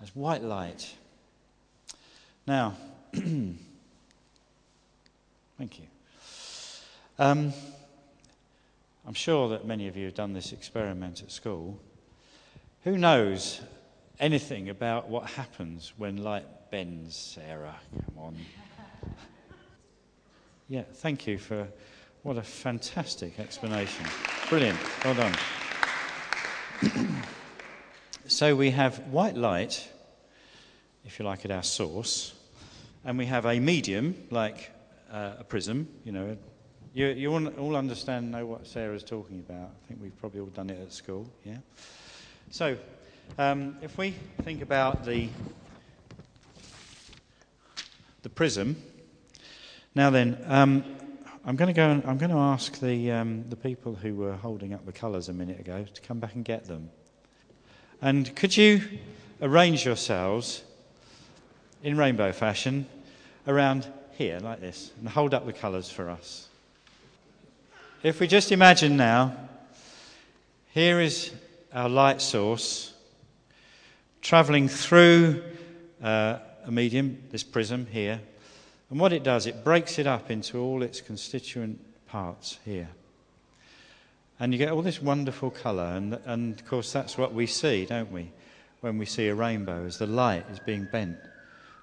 as 0.03 0.15
white 0.15 0.43
light. 0.43 0.95
Now, 2.47 2.77
thank 3.13 3.59
you. 5.59 5.87
Um, 7.19 7.53
I'm 9.07 9.15
sure 9.15 9.49
that 9.51 9.67
many 9.67 9.89
of 9.89 9.97
you 9.97 10.07
have 10.07 10.15
done 10.15 10.33
this 10.33 10.53
experiment 10.53 11.23
at 11.23 11.31
school. 11.31 11.79
Who 12.85 12.99
knows 12.99 13.61
anything 14.25 14.71
about 14.71 15.07
what 15.11 15.29
happens 15.29 15.93
when 15.99 16.17
light 16.17 16.47
bends, 16.71 17.15
Sarah? 17.15 17.77
Come 18.07 18.25
on. 18.25 18.37
Yeah, 20.67 20.85
thank 20.95 21.27
you 21.27 21.37
for 21.37 21.69
what 22.23 22.39
a 22.39 22.43
fantastic 22.43 23.39
explanation. 23.39 24.07
Brilliant. 24.49 24.79
Well 25.05 25.15
done. 25.15 25.35
so 28.27 28.57
we 28.57 28.71
have 28.71 28.97
white 29.09 29.37
light, 29.37 29.87
if 31.05 31.19
you 31.19 31.27
like, 31.27 31.45
at 31.45 31.51
our 31.51 31.63
source, 31.63 32.33
and 33.05 33.19
we 33.19 33.27
have 33.27 33.45
a 33.45 33.61
medium, 33.61 34.17
like 34.31 34.71
uh, 35.13 35.33
a 35.41 35.45
prism. 35.45 35.87
You 36.03 36.13
know, 36.13 36.37
you, 36.95 37.09
you 37.09 37.31
all 37.31 37.77
understand, 37.77 38.33
know 38.33 38.47
what 38.47 38.67
Sarah's 38.67 39.05
talking 39.05 39.45
about. 39.47 39.69
I 39.69 39.87
think 39.87 40.01
we've 40.01 40.19
probably 40.19 40.41
all 40.41 40.47
done 40.47 40.71
it 40.71 40.81
at 40.81 40.95
school. 40.95 41.29
Yeah. 41.45 41.59
So, 42.51 42.79
um, 43.39 43.77
if 43.83 43.99
we 43.99 44.15
think 44.43 44.63
about 44.63 45.05
the 45.05 45.29
the 48.23 48.29
prism, 48.31 48.77
now 49.95 50.09
then, 50.09 50.43
um, 50.47 50.83
I'm 51.45 51.57
going 51.57 51.69
to 51.69 51.75
go. 51.75 51.91
And, 51.91 52.03
I'm 52.07 52.17
going 52.17 52.31
to 52.31 52.39
ask 52.39 52.81
the 52.81 53.13
um, 53.13 53.45
the 53.51 53.57
people 53.57 53.95
who 53.95 54.15
were 54.15 54.33
holding 54.33 54.73
up 54.73 54.87
the 54.87 54.93
colours 54.93 55.29
a 55.29 55.33
minute 55.33 55.61
ago 55.61 55.85
to 55.93 56.01
come 56.01 56.19
back 56.19 56.35
and 56.35 56.45
get 56.45 56.65
them. 56.65 56.91
And 58.01 58.35
could 58.35 58.57
you 58.57 58.81
arrange 59.43 59.85
yourselves 59.85 60.63
in 61.83 61.99
rainbow 61.99 62.33
fashion 62.33 62.87
around 63.47 63.87
here, 64.13 64.41
like 64.41 64.61
this, 64.61 64.91
and 64.99 65.09
hold 65.09 65.35
up 65.35 65.45
the 65.45 65.53
colours 65.53 65.91
for 65.91 66.09
us? 66.09 66.49
If 68.03 68.21
we 68.21 68.27
just 68.27 68.53
imagine 68.53 68.97
now, 68.97 69.37
here 70.73 71.01
is 71.01 71.31
our 71.75 71.89
light 71.89 72.23
source 72.23 72.94
travelling 74.25 74.69
through 74.69 75.43
uh, 76.03 76.39
a 76.65 76.73
medium, 76.73 77.23
this 77.31 77.45
prism 77.45 77.87
here, 77.93 78.19
and 78.89 78.99
what 78.99 79.13
it 79.13 79.23
does, 79.23 79.47
it 79.47 79.63
breaks 79.63 79.99
it 79.99 80.07
up 80.07 80.31
into 80.31 80.59
all 80.59 80.83
its 80.83 81.03
constituent 81.03 81.79
parts 82.07 82.59
here. 82.65 82.89
And 84.41 84.53
you 84.53 84.59
get 84.59 84.73
all 84.73 84.81
this 84.81 85.01
wonderful 85.03 85.51
colour, 85.51 85.93
and, 85.95 86.19
and 86.25 86.59
of 86.59 86.67
course, 86.67 86.91
that's 86.91 87.19
what 87.19 87.35
we 87.35 87.47
see, 87.47 87.85
don't 87.85 88.11
we, 88.11 88.31
when 88.81 88.97
we 88.97 89.05
see 89.05 89.29
a 89.29 89.35
rainbow, 89.35 89.85
as 89.85 89.99
the 89.99 90.07
light 90.07 90.47
is 90.51 90.59
being 90.59 90.89
bent 90.91 91.19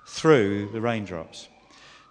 through 0.08 0.70
the 0.72 0.82
raindrops. 0.82 1.48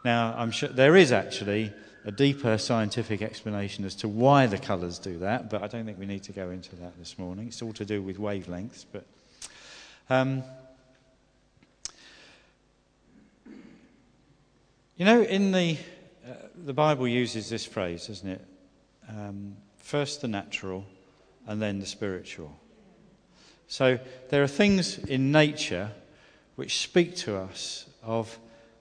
Now, 0.05 0.33
I'm 0.37 0.53
sure 0.53 0.69
there 0.69 0.97
is 0.97 1.11
actually 1.11 1.73
a 2.05 2.13
deeper 2.13 2.57
scientific 2.57 3.21
explanation 3.21 3.85
as 3.85 3.97
to 3.97 4.09
why 4.09 4.47
the 4.47 4.59
colours 4.59 5.01
do 5.01 5.19
that, 5.19 5.51
but 5.51 5.65
I 5.65 5.67
don't 5.67 5.85
think 5.85 5.99
we 5.99 6.07
need 6.07 6.23
to 6.23 6.33
go 6.33 6.51
into 6.51 6.77
that 6.77 6.97
this 7.01 7.19
morning. 7.19 7.49
It's 7.49 7.63
all 7.63 7.73
to 7.73 7.85
do 7.85 8.01
with 8.01 8.19
wavelengths, 8.19 8.85
but. 8.93 9.05
Um, 10.11 10.43
you 14.97 15.05
know, 15.05 15.23
in 15.23 15.53
the 15.53 15.79
uh, 16.29 16.33
the 16.65 16.73
Bible 16.73 17.07
uses 17.07 17.49
this 17.49 17.65
phrase, 17.65 18.09
doesn't 18.09 18.29
it? 18.29 18.45
Um, 19.09 19.57
first 19.77 20.21
the 20.21 20.27
natural, 20.27 20.85
and 21.47 21.63
then 21.63 21.79
the 21.79 21.87
spiritual. 21.87 22.59
So 23.69 24.01
there 24.31 24.43
are 24.43 24.49
things 24.49 24.99
in 24.99 25.31
nature 25.31 25.93
which 26.57 26.81
speak 26.81 27.15
to 27.19 27.37
us 27.37 27.87
of 28.03 28.37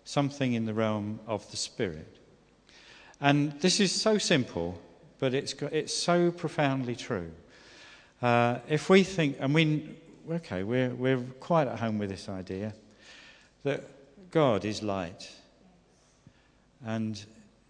something 0.05 0.53
in 0.53 0.65
the 0.65 0.73
realm 0.73 1.19
of 1.27 1.49
the 1.51 1.57
spirit. 1.57 2.17
And 3.21 3.51
this 3.61 3.79
is 3.79 3.91
so 3.91 4.17
simple, 4.17 4.81
but 5.19 5.35
it's, 5.35 5.53
it's 5.71 5.93
so 5.93 6.31
profoundly 6.31 6.95
true. 6.95 7.29
Uh, 8.19 8.57
if 8.67 8.89
we 8.89 9.03
think, 9.03 9.37
and 9.39 9.53
we, 9.53 9.95
okay, 10.31 10.63
we're, 10.63 10.89
we're 10.89 11.21
quite 11.39 11.67
at 11.67 11.79
home 11.79 11.97
with 11.97 12.09
this 12.09 12.29
idea 12.29 12.73
that 13.63 13.83
God 14.31 14.65
is 14.65 14.83
light 14.83 15.29
and 16.85 17.23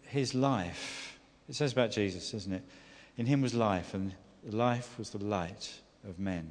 his 0.03 0.33
life, 0.33 1.17
it 1.47 1.55
says 1.55 1.71
about 1.71 1.91
Jesus, 1.91 2.31
doesn't 2.31 2.53
it? 2.53 2.63
In 3.17 3.25
him 3.25 3.41
was 3.41 3.53
life, 3.53 3.93
and 3.93 4.13
life 4.49 4.97
was 4.97 5.09
the 5.09 5.23
light 5.23 5.73
of 6.07 6.19
men. 6.19 6.49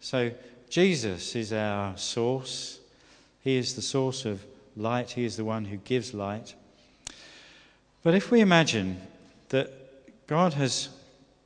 So 0.00 0.30
Jesus 0.68 1.34
is 1.34 1.52
our 1.52 1.96
source. 1.96 2.80
He 3.40 3.56
is 3.56 3.74
the 3.74 3.82
source 3.82 4.24
of 4.24 4.44
light. 4.76 5.12
He 5.12 5.24
is 5.24 5.36
the 5.36 5.44
one 5.44 5.64
who 5.64 5.76
gives 5.78 6.12
light. 6.12 6.54
But 8.02 8.14
if 8.14 8.30
we 8.30 8.40
imagine 8.40 9.00
that 9.48 9.72
God 10.26 10.54
has 10.54 10.88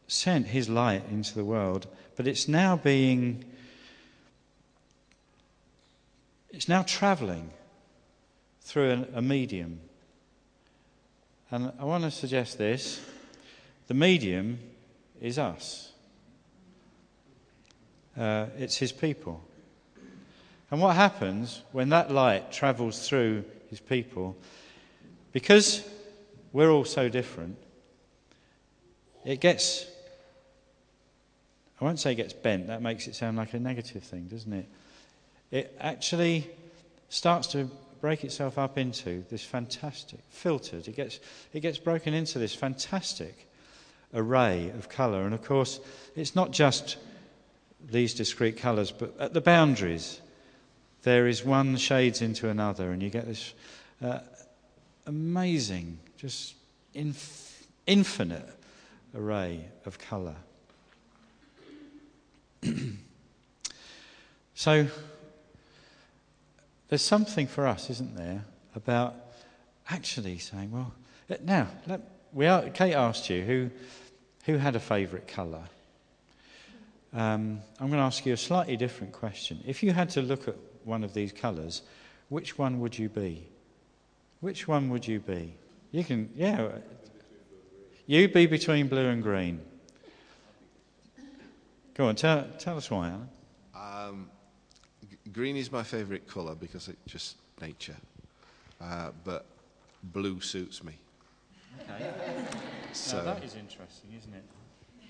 sent 0.09 0.47
his 0.47 0.69
light 0.69 1.03
into 1.11 1.35
the 1.35 1.45
world, 1.45 1.87
but 2.17 2.27
it's 2.27 2.49
now 2.49 2.77
being, 2.77 3.45
it's 6.53 6.69
now 6.69 6.83
traveling 6.83 7.51
through 8.61 9.07
a, 9.15 9.19
a 9.19 9.23
medium. 9.23 9.81
And 11.51 11.73
I 11.79 11.85
want 11.85 12.05
to 12.05 12.11
suggest 12.11 12.59
this 12.59 13.01
the 13.89 13.95
medium 13.95 14.59
is 15.21 15.39
us, 15.39 15.91
uh, 18.17 18.47
it's 18.57 18.77
his 18.77 18.93
people. 18.93 19.43
And 20.71 20.81
what 20.81 20.95
happens 20.95 21.63
when 21.73 21.89
that 21.89 22.13
light 22.13 22.53
travels 22.53 23.09
through 23.09 23.45
his 23.69 23.81
people? 23.81 24.37
Because 25.33 25.83
we're 26.53 26.71
all 26.71 26.85
so 26.85 27.09
different. 27.09 27.57
It 29.25 29.41
gets, 29.41 29.87
I 31.81 31.85
won't 31.85 31.99
say 31.99 32.13
it 32.13 32.17
gets 32.17 32.33
bent, 32.33 32.69
that 32.69 32.83
makes 32.83 33.09
it 33.09 33.17
sound 33.17 33.37
like 33.37 33.53
a 33.55 33.59
negative 33.59 34.05
thing, 34.05 34.29
doesn't 34.29 34.53
it? 34.53 34.67
It 35.51 35.77
actually 35.81 36.49
starts 37.09 37.49
to 37.49 37.69
break 38.01 38.25
itself 38.25 38.57
up 38.59 38.79
into 38.79 39.25
this 39.31 39.45
fantastic, 39.45 40.21
filtered, 40.31 40.89
it 40.89 40.97
gets, 40.97 41.21
it 41.53 41.61
gets 41.61 41.79
broken 41.79 42.15
into 42.15 42.39
this 42.39 42.55
fantastic 42.55 43.47
array 44.15 44.71
of 44.71 44.89
colour. 44.89 45.25
And 45.25 45.35
of 45.35 45.45
course, 45.45 45.81
it's 46.17 46.35
not 46.35 46.51
just 46.51 46.97
these 47.91 48.15
discrete 48.15 48.57
colours, 48.57 48.91
but 48.91 49.15
at 49.19 49.35
the 49.35 49.41
boundaries, 49.41 50.21
there 51.03 51.27
is 51.29 51.45
one 51.45 51.77
shades 51.77 52.23
into 52.23 52.49
another, 52.49 52.93
and 52.93 53.03
you 53.03 53.11
get 53.11 53.27
this 53.27 53.55
uh, 54.03 54.21
amazing 55.07 55.99
just 56.17 56.55
inf- 56.95 57.67
infinite 57.87 58.49
array 59.15 59.65
of 59.87 59.99
colour. 59.99 60.37
so, 64.55 64.87
there's 66.91 67.03
something 67.03 67.47
for 67.47 67.67
us, 67.67 67.89
isn't 67.89 68.17
there, 68.17 68.45
about 68.75 69.15
actually 69.89 70.39
saying, 70.39 70.71
well, 70.71 70.93
now, 71.45 71.69
let, 71.87 72.01
we 72.33 72.47
are, 72.47 72.69
Kate 72.71 72.95
asked 72.95 73.31
you 73.31 73.43
who, 73.43 73.71
Who 74.47 74.59
had 74.59 74.75
a 74.75 74.81
favourite 74.81 75.29
colour? 75.29 75.63
Um, 77.13 77.61
I'm 77.79 77.89
going 77.89 77.99
to 77.99 78.05
ask 78.05 78.27
you 78.27 78.33
a 78.33 78.37
slightly 78.37 78.77
different 78.77 79.13
question. 79.13 79.63
If 79.67 79.83
you 79.83 79.93
had 79.93 80.11
to 80.11 80.23
look 80.23 80.49
at 80.49 80.57
one 80.85 81.05
of 81.05 81.15
these 81.15 81.33
colours, 81.33 81.83
which 82.29 82.59
one 82.59 82.81
would 82.81 82.99
you 82.99 83.09
be? 83.09 83.47
Which 84.41 84.67
one 84.67 84.91
would 84.91 85.07
you 85.07 85.21
be? 85.21 85.55
You 85.93 86.05
can, 86.05 86.31
yeah. 86.35 86.69
You 88.07 88.29
be 88.29 88.47
between 88.47 88.89
blue 88.89 89.09
and 89.09 89.23
green. 89.23 89.61
Go 91.95 92.07
on, 92.07 92.17
tell, 92.17 92.47
tell 92.59 92.77
us 92.77 92.91
why, 92.91 93.09
Alan. 93.09 93.29
Um, 93.75 94.31
green 95.33 95.57
is 95.57 95.71
my 95.71 95.83
favourite 95.83 96.27
colour 96.27 96.55
because 96.55 96.89
it's 96.89 96.99
just 97.07 97.37
nature. 97.61 97.97
Uh, 98.81 99.11
but 99.25 99.47
blue 100.03 100.41
suits 100.41 100.83
me. 100.83 100.95
Okay. 101.83 102.11
so 102.93 103.19
now 103.19 103.35
that 103.35 103.45
is 103.45 103.57
interesting, 103.57 104.11
isn't 104.19 104.35
it? 104.35 104.45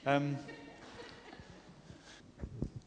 Um, 0.06 0.36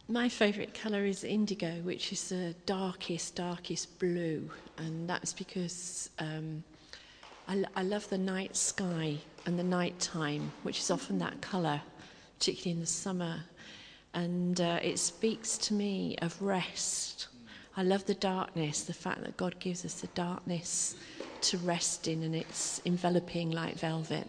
my 0.10 0.28
favourite 0.28 0.74
colour 0.74 1.06
is 1.06 1.24
indigo, 1.24 1.72
which 1.84 2.12
is 2.12 2.30
the 2.30 2.54
darkest, 2.66 3.36
darkest 3.36 3.98
blue, 4.00 4.50
and 4.78 5.10
that's 5.10 5.32
because 5.32 6.10
um, 6.20 6.64
I, 7.48 7.64
I 7.76 7.84
love 7.84 8.10
the 8.10 8.18
night 8.18 8.56
sky 8.56 9.18
and 9.46 9.58
the 9.58 9.64
night 9.64 9.98
time, 10.00 10.52
which 10.64 10.80
is 10.80 10.92
often 10.92 11.20
that 11.20 11.40
colour, 11.42 11.82
particularly 12.38 12.72
in 12.72 12.80
the 12.80 12.86
summer, 12.86 13.40
and 14.14 14.62
uh, 14.62 14.80
it 14.82 15.00
speaks 15.00 15.58
to 15.58 15.74
me 15.74 16.16
of 16.22 16.40
rest. 16.42 17.28
I 17.76 17.84
love 17.84 18.06
the 18.06 18.14
darkness, 18.14 18.84
the 18.84 18.94
fact 18.94 19.22
that 19.22 19.36
God 19.36 19.60
gives 19.60 19.84
us 19.84 19.96
the 19.96 20.08
darkness 20.08 20.96
to 21.42 21.58
rest 21.60 22.08
in, 22.08 22.24
and 22.24 22.36
it's 22.36 22.82
enveloping 22.86 23.52
like 23.52 23.76
velvet. 23.76 24.28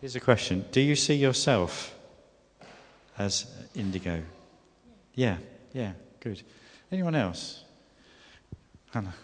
Here's 0.00 0.14
a 0.14 0.20
question 0.20 0.64
Do 0.70 0.80
you 0.80 0.94
see 0.94 1.14
yourself 1.14 1.94
as 3.18 3.46
indigo? 3.74 4.22
Yeah, 5.14 5.38
yeah, 5.72 5.92
good. 6.20 6.42
Anyone 6.92 7.14
else? 7.14 7.64
Hannah. 8.92 9.14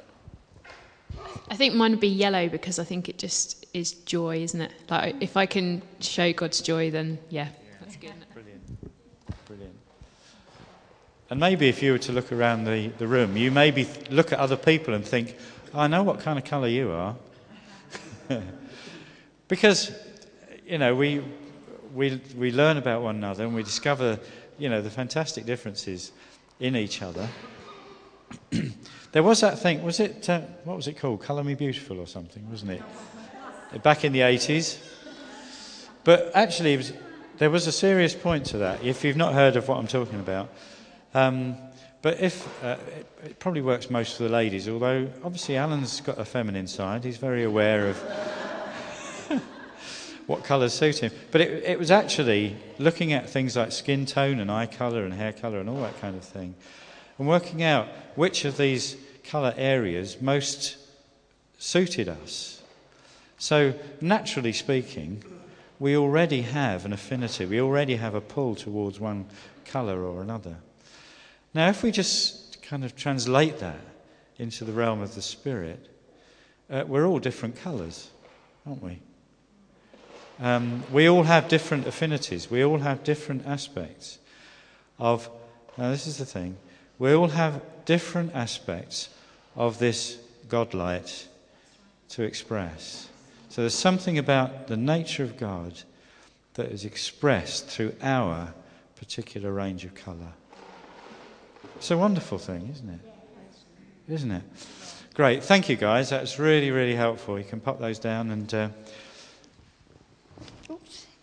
I 1.48 1.56
think 1.56 1.74
mine 1.74 1.92
would 1.92 2.00
be 2.00 2.08
yellow 2.08 2.48
because 2.48 2.78
I 2.78 2.84
think 2.84 3.08
it 3.08 3.18
just 3.18 3.66
is 3.72 3.92
joy, 3.92 4.42
isn't 4.42 4.60
it? 4.60 4.72
Like 4.90 5.16
if 5.20 5.36
I 5.36 5.46
can 5.46 5.82
show 6.00 6.32
God's 6.32 6.60
joy, 6.60 6.90
then 6.90 7.18
yeah, 7.30 7.48
that's 7.84 7.96
good. 7.96 8.12
Brilliant, 8.32 8.62
brilliant. 9.46 9.76
And 11.28 11.38
maybe 11.38 11.68
if 11.68 11.82
you 11.82 11.92
were 11.92 11.98
to 11.98 12.12
look 12.12 12.32
around 12.32 12.64
the, 12.64 12.88
the 12.98 13.06
room, 13.06 13.36
you 13.36 13.50
maybe 13.50 13.86
look 14.10 14.32
at 14.32 14.38
other 14.38 14.56
people 14.56 14.94
and 14.94 15.04
think, 15.04 15.36
I 15.74 15.86
know 15.86 16.02
what 16.02 16.20
kind 16.20 16.38
of 16.38 16.44
colour 16.44 16.68
you 16.68 16.90
are. 16.90 17.16
because, 19.48 19.92
you 20.66 20.78
know, 20.78 20.94
we, 20.94 21.22
we, 21.94 22.20
we 22.36 22.52
learn 22.52 22.76
about 22.76 23.02
one 23.02 23.16
another 23.16 23.44
and 23.44 23.54
we 23.54 23.62
discover, 23.62 24.18
you 24.58 24.68
know, 24.68 24.80
the 24.80 24.90
fantastic 24.90 25.44
differences 25.44 26.12
in 26.60 26.76
each 26.76 27.02
other. 27.02 27.28
there 29.12 29.22
was 29.22 29.40
that 29.40 29.58
thing, 29.58 29.82
was 29.82 30.00
it, 30.00 30.28
uh, 30.30 30.40
what 30.64 30.76
was 30.76 30.88
it 30.88 30.94
called? 30.94 31.22
Colour 31.22 31.44
Me 31.44 31.54
Beautiful 31.54 32.00
or 32.00 32.06
something, 32.06 32.48
wasn't 32.50 32.72
it? 32.72 33.82
Back 33.82 34.04
in 34.04 34.12
the 34.12 34.20
80s. 34.20 34.78
But 36.04 36.30
actually, 36.34 36.74
it 36.74 36.76
was, 36.76 36.92
there 37.38 37.50
was 37.50 37.66
a 37.66 37.72
serious 37.72 38.14
point 38.14 38.46
to 38.46 38.58
that, 38.58 38.84
if 38.84 39.04
you've 39.04 39.16
not 39.16 39.34
heard 39.34 39.56
of 39.56 39.68
what 39.68 39.78
I'm 39.78 39.86
talking 39.86 40.20
about. 40.20 40.48
Um, 41.14 41.56
but 42.02 42.20
if, 42.20 42.46
uh, 42.62 42.76
it, 42.96 43.06
it, 43.24 43.38
probably 43.38 43.62
works 43.62 43.88
most 43.88 44.16
for 44.16 44.24
the 44.24 44.28
ladies, 44.28 44.68
although 44.68 45.08
obviously 45.24 45.56
Alan's 45.56 46.00
got 46.00 46.18
a 46.18 46.24
feminine 46.24 46.66
side. 46.66 47.02
He's 47.02 47.16
very 47.16 47.44
aware 47.44 47.88
of 47.88 47.96
what 50.26 50.44
colours 50.44 50.74
suit 50.74 50.98
him. 50.98 51.12
But 51.30 51.40
it, 51.40 51.64
it 51.64 51.78
was 51.78 51.90
actually 51.90 52.56
looking 52.78 53.12
at 53.12 53.28
things 53.28 53.56
like 53.56 53.72
skin 53.72 54.06
tone 54.06 54.38
and 54.38 54.50
eye 54.50 54.66
colour 54.66 55.04
and 55.04 55.14
hair 55.14 55.32
colour 55.32 55.60
and 55.60 55.68
all 55.68 55.80
that 55.80 55.98
kind 56.00 56.14
of 56.14 56.24
thing, 56.24 56.54
and 57.18 57.26
working 57.26 57.62
out 57.62 57.88
which 58.16 58.44
of 58.44 58.56
these 58.58 58.96
colour 59.24 59.54
areas 59.56 60.20
most 60.20 60.76
suited 61.58 62.08
us. 62.08 62.62
So, 63.38 63.74
naturally 64.00 64.52
speaking, 64.52 65.24
we 65.78 65.96
already 65.96 66.42
have 66.42 66.84
an 66.84 66.92
affinity, 66.92 67.46
we 67.46 67.60
already 67.60 67.96
have 67.96 68.14
a 68.14 68.20
pull 68.20 68.54
towards 68.54 69.00
one 69.00 69.26
colour 69.64 70.02
or 70.02 70.22
another. 70.22 70.56
Now, 71.52 71.68
if 71.68 71.82
we 71.82 71.90
just 71.90 72.62
kind 72.62 72.84
of 72.84 72.96
translate 72.96 73.58
that 73.58 73.80
into 74.38 74.64
the 74.64 74.72
realm 74.72 75.00
of 75.00 75.14
the 75.14 75.22
Spirit, 75.22 75.88
uh, 76.70 76.84
we're 76.86 77.06
all 77.06 77.18
different 77.18 77.56
colours, 77.56 78.10
aren't 78.66 78.82
we? 78.82 78.98
Um, 80.40 80.82
we 80.92 81.08
all 81.08 81.22
have 81.22 81.48
different 81.48 81.86
affinities. 81.86 82.50
We 82.50 82.64
all 82.64 82.78
have 82.78 83.04
different 83.04 83.46
aspects 83.46 84.18
of. 84.98 85.30
Now, 85.76 85.90
this 85.90 86.06
is 86.06 86.18
the 86.18 86.24
thing. 86.24 86.56
We 86.98 87.12
all 87.12 87.28
have 87.28 87.60
different 87.84 88.34
aspects 88.34 89.10
of 89.56 89.78
this 89.78 90.18
God 90.48 90.74
light 90.74 91.28
to 92.10 92.22
express. 92.22 93.08
So 93.54 93.62
there's 93.62 93.72
something 93.72 94.18
about 94.18 94.66
the 94.66 94.76
nature 94.76 95.22
of 95.22 95.36
God 95.36 95.80
that 96.54 96.72
is 96.72 96.84
expressed 96.84 97.68
through 97.68 97.94
our 98.02 98.52
particular 98.96 99.52
range 99.52 99.84
of 99.84 99.94
colour. 99.94 100.32
It's 101.76 101.92
a 101.92 101.96
wonderful 101.96 102.38
thing, 102.38 102.68
isn't 102.72 102.88
it? 102.88 103.00
Isn't 104.12 104.32
it? 104.32 104.42
Great. 105.14 105.44
Thank 105.44 105.68
you, 105.68 105.76
guys. 105.76 106.10
That's 106.10 106.40
really, 106.40 106.72
really 106.72 106.96
helpful. 106.96 107.38
You 107.38 107.44
can 107.44 107.60
pop 107.60 107.78
those 107.78 108.00
down 108.00 108.32
and. 108.32 108.52
Uh, 108.52 108.68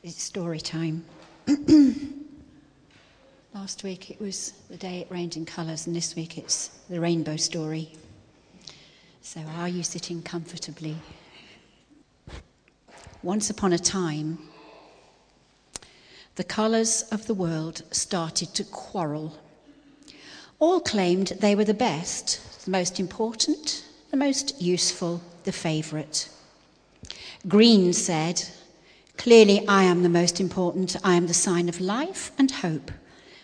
it's 0.01 0.23
story 0.23 0.61
time. 0.61 1.03
Last 3.53 3.83
week 3.83 4.09
it 4.09 4.21
was 4.21 4.53
the 4.69 4.77
day 4.77 4.99
it 4.99 5.11
rained 5.11 5.35
in 5.35 5.45
colours, 5.45 5.85
and 5.85 5.93
this 5.93 6.15
week 6.15 6.37
it's 6.37 6.69
the 6.89 7.01
rainbow 7.01 7.35
story. 7.35 7.91
So, 9.21 9.41
are 9.57 9.67
you 9.67 9.83
sitting 9.83 10.23
comfortably? 10.23 10.95
Once 13.23 13.51
upon 13.51 13.71
a 13.71 13.77
time, 13.77 14.39
the 16.35 16.43
colours 16.43 17.03
of 17.11 17.27
the 17.27 17.33
world 17.35 17.83
started 17.91 18.51
to 18.55 18.63
quarrel. 18.63 19.37
All 20.57 20.79
claimed 20.79 21.27
they 21.39 21.53
were 21.53 21.63
the 21.63 21.73
best, 21.73 22.65
the 22.65 22.71
most 22.71 22.99
important, 22.99 23.85
the 24.09 24.17
most 24.17 24.59
useful, 24.59 25.21
the 25.43 25.51
favourite. 25.51 26.29
Green 27.47 27.93
said, 27.93 28.43
Clearly, 29.17 29.67
I 29.67 29.83
am 29.83 30.01
the 30.01 30.09
most 30.09 30.39
important. 30.39 30.95
I 31.03 31.13
am 31.13 31.27
the 31.27 31.33
sign 31.35 31.69
of 31.69 31.79
life 31.79 32.31
and 32.39 32.49
hope. 32.49 32.91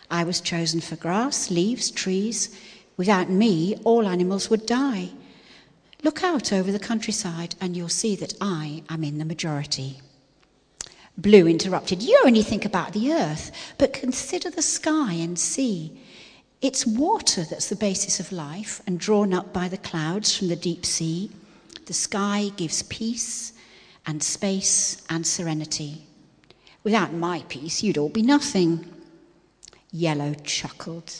I 0.09 0.23
was 0.23 0.41
chosen 0.41 0.81
for 0.81 0.95
grass, 0.95 1.51
leaves, 1.51 1.91
trees. 1.91 2.55
Without 2.95 3.29
me, 3.29 3.75
all 3.83 4.07
animals 4.07 4.49
would 4.49 4.65
die. 4.65 5.11
Look 6.03 6.23
out 6.23 6.53
over 6.53 6.71
the 6.71 6.79
countryside 6.79 7.55
and 7.60 7.75
you'll 7.75 7.89
see 7.89 8.15
that 8.17 8.33
I 8.39 8.83
am 8.89 9.03
in 9.03 9.17
the 9.17 9.25
majority. 9.25 10.01
Blue 11.17 11.47
interrupted. 11.47 12.03
You 12.03 12.21
only 12.25 12.43
think 12.43 12.63
about 12.63 12.93
the 12.93 13.12
earth, 13.12 13.51
but 13.79 13.93
consider 13.93 14.51
the 14.51 14.62
sky 14.62 15.13
and 15.13 15.38
sea. 15.38 15.99
It's 16.62 16.86
water 16.86 17.43
that's 17.43 17.69
the 17.69 17.75
basis 17.75 18.19
of 18.19 18.31
life 18.31 18.81
and 18.86 18.99
drawn 18.99 19.33
up 19.33 19.51
by 19.51 19.67
the 19.67 19.77
clouds 19.79 20.36
from 20.36 20.47
the 20.47 20.55
deep 20.55 20.86
sea. 20.86 21.31
The 21.86 21.93
sky 21.93 22.51
gives 22.55 22.83
peace 22.83 23.53
and 24.05 24.21
space 24.21 25.01
and 25.10 25.25
serenity. 25.25 26.05
Without 26.83 27.13
my 27.13 27.43
peace, 27.49 27.81
you'd 27.81 27.97
all 27.97 28.10
be 28.10 28.21
nothing. 28.21 28.86
Yellow 29.91 30.36
chuckled. 30.43 31.13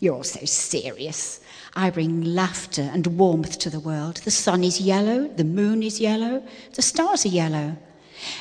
You're 0.00 0.14
all 0.14 0.24
so 0.24 0.44
serious. 0.44 1.40
I 1.78 1.90
bring 1.90 2.22
laughter 2.22 2.90
and 2.90 3.06
warmth 3.06 3.58
to 3.58 3.68
the 3.68 3.80
world. 3.80 4.16
The 4.24 4.30
sun 4.30 4.64
is 4.64 4.80
yellow, 4.80 5.28
the 5.28 5.44
moon 5.44 5.82
is 5.82 6.00
yellow, 6.00 6.42
the 6.72 6.80
stars 6.80 7.26
are 7.26 7.28
yellow. 7.28 7.76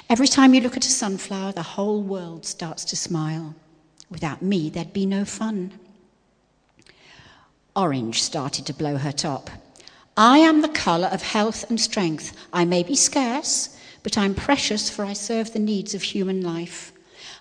Every 0.10 0.30
time 0.30 0.54
you 0.54 0.62
look 0.62 0.78
at 0.78 0.86
a 0.86 0.90
sunflower, 0.90 1.52
the 1.52 1.62
whole 1.62 2.02
world 2.02 2.46
starts 2.46 2.86
to 2.86 2.96
smile. 2.96 3.54
Without 4.10 4.42
me, 4.42 4.70
there'd 4.70 4.94
be 4.94 5.06
no 5.06 5.26
fun. 5.26 5.78
Orange 7.76 8.24
started 8.24 8.66
to 8.68 8.74
blow 8.74 8.96
her 8.96 9.12
top. 9.12 9.50
I 10.16 10.38
am 10.38 10.62
the 10.62 10.70
colour 10.70 11.10
of 11.10 11.22
health 11.22 11.70
and 11.70 11.80
strength. 11.80 12.38
I 12.54 12.64
may 12.64 12.84
be 12.84 12.96
scarce, 12.96 13.78
but 14.02 14.18
I'm 14.18 14.34
precious, 14.34 14.90
for 14.90 15.04
I 15.04 15.12
serve 15.12 15.52
the 15.52 15.60
needs 15.60 15.94
of 15.94 16.04
human 16.04 16.42
life. 16.42 16.94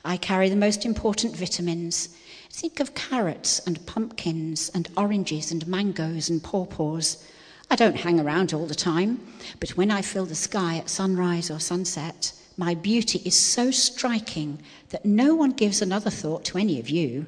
I 0.05 0.17
carry 0.17 0.49
the 0.49 0.57
most 0.57 0.85
important 0.85 1.37
vitamins. 1.37 2.09
Think 2.57 2.79
of 2.79 2.95
carrots 2.95 3.59
and 3.67 3.85
pumpkins 3.85 4.71
and 4.73 4.89
oranges 4.97 5.51
and 5.51 5.67
mangoes 5.67 6.31
and 6.31 6.41
pawpaws. 6.41 7.29
I 7.69 7.75
don't 7.75 7.97
hang 7.97 8.21
around 8.21 8.55
all 8.55 8.65
the 8.65 8.77
time, 8.77 9.21
but 9.59 9.71
when 9.71 9.91
I 9.91 10.03
fill 10.03 10.25
the 10.25 10.37
sky 10.37 10.77
at 10.77 10.89
sunrise 10.89 11.51
or 11.51 11.59
sunset, 11.59 12.33
my 12.57 12.77
beauty 12.77 13.21
is 13.25 13.35
so 13.35 13.73
striking 13.73 14.61
that 14.91 15.05
no 15.05 15.35
one 15.35 15.51
gives 15.51 15.83
another 15.83 16.11
thought 16.11 16.45
to 16.45 16.59
any 16.59 16.79
of 16.79 16.89
you. 16.89 17.27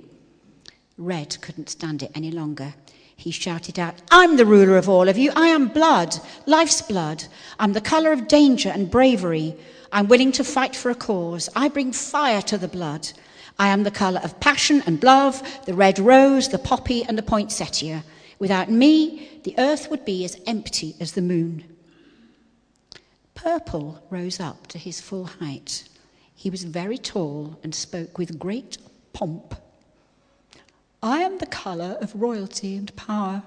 Red 0.96 1.36
couldn't 1.40 1.70
stand 1.70 2.04
it 2.04 2.12
any 2.14 2.30
longer. 2.30 2.74
He 3.16 3.32
shouted 3.32 3.80
out, 3.80 3.96
I'm 4.12 4.36
the 4.36 4.46
ruler 4.46 4.76
of 4.76 4.88
all 4.88 5.08
of 5.08 5.18
you. 5.18 5.32
I 5.34 5.48
am 5.48 5.66
blood, 5.66 6.14
life's 6.46 6.82
blood. 6.82 7.24
I'm 7.58 7.72
the 7.72 7.80
colour 7.80 8.12
of 8.12 8.28
danger 8.28 8.68
and 8.68 8.88
bravery. 8.88 9.56
I'm 9.90 10.06
willing 10.06 10.30
to 10.32 10.44
fight 10.44 10.76
for 10.76 10.92
a 10.92 10.94
cause. 10.94 11.48
I 11.56 11.68
bring 11.68 11.90
fire 11.90 12.42
to 12.42 12.56
the 12.56 12.68
blood. 12.68 13.10
I 13.58 13.68
am 13.68 13.84
the 13.84 13.90
colour 13.90 14.20
of 14.22 14.38
passion 14.40 14.82
and 14.86 15.02
love, 15.02 15.42
the 15.64 15.74
red 15.74 15.98
rose, 15.98 16.48
the 16.48 16.58
poppy, 16.58 17.04
and 17.04 17.16
the 17.16 17.22
poinsettia. 17.22 18.04
Without 18.38 18.70
me, 18.70 19.40
the 19.44 19.54
earth 19.58 19.90
would 19.90 20.04
be 20.04 20.24
as 20.24 20.40
empty 20.46 20.94
as 21.00 21.12
the 21.12 21.22
moon. 21.22 21.64
Purple 23.34 24.02
rose 24.10 24.40
up 24.40 24.66
to 24.68 24.78
his 24.78 25.00
full 25.00 25.24
height. 25.24 25.84
He 26.34 26.50
was 26.50 26.64
very 26.64 26.98
tall 26.98 27.58
and 27.62 27.74
spoke 27.74 28.18
with 28.18 28.38
great 28.38 28.78
pomp. 29.12 29.54
I 31.02 31.20
am 31.20 31.38
the 31.38 31.46
colour 31.46 31.96
of 32.00 32.20
royalty 32.20 32.76
and 32.76 32.94
power. 32.96 33.42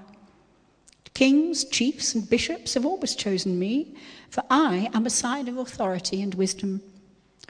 Kings, 1.14 1.64
chiefs, 1.64 2.14
and 2.14 2.28
bishops 2.28 2.74
have 2.74 2.86
always 2.86 3.14
chosen 3.14 3.58
me, 3.58 3.94
for 4.30 4.42
I 4.50 4.90
am 4.94 5.06
a 5.06 5.10
sign 5.10 5.48
of 5.48 5.58
authority 5.58 6.22
and 6.22 6.34
wisdom. 6.34 6.82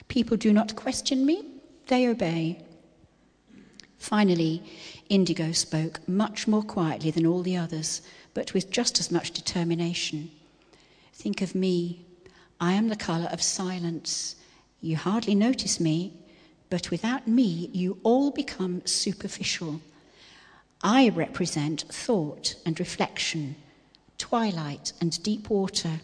People 0.08 0.36
do 0.36 0.52
not 0.52 0.76
question 0.76 1.24
me, 1.24 1.44
they 1.90 2.08
obey. 2.08 2.62
Finally, 3.98 4.62
Indigo 5.10 5.52
spoke 5.52 6.08
much 6.08 6.48
more 6.48 6.62
quietly 6.62 7.10
than 7.10 7.26
all 7.26 7.42
the 7.42 7.56
others, 7.56 8.00
but 8.32 8.54
with 8.54 8.70
just 8.70 8.98
as 8.98 9.10
much 9.10 9.32
determination. 9.32 10.30
Think 11.12 11.42
of 11.42 11.54
me. 11.54 12.06
I 12.60 12.72
am 12.72 12.88
the 12.88 12.96
colour 12.96 13.28
of 13.30 13.42
silence. 13.42 14.36
You 14.80 14.96
hardly 14.96 15.34
notice 15.34 15.78
me, 15.78 16.14
but 16.70 16.90
without 16.90 17.28
me, 17.28 17.68
you 17.72 17.98
all 18.04 18.30
become 18.30 18.86
superficial. 18.86 19.80
I 20.82 21.10
represent 21.10 21.82
thought 21.90 22.54
and 22.64 22.80
reflection, 22.80 23.56
twilight 24.16 24.92
and 25.00 25.22
deep 25.22 25.50
water. 25.50 26.00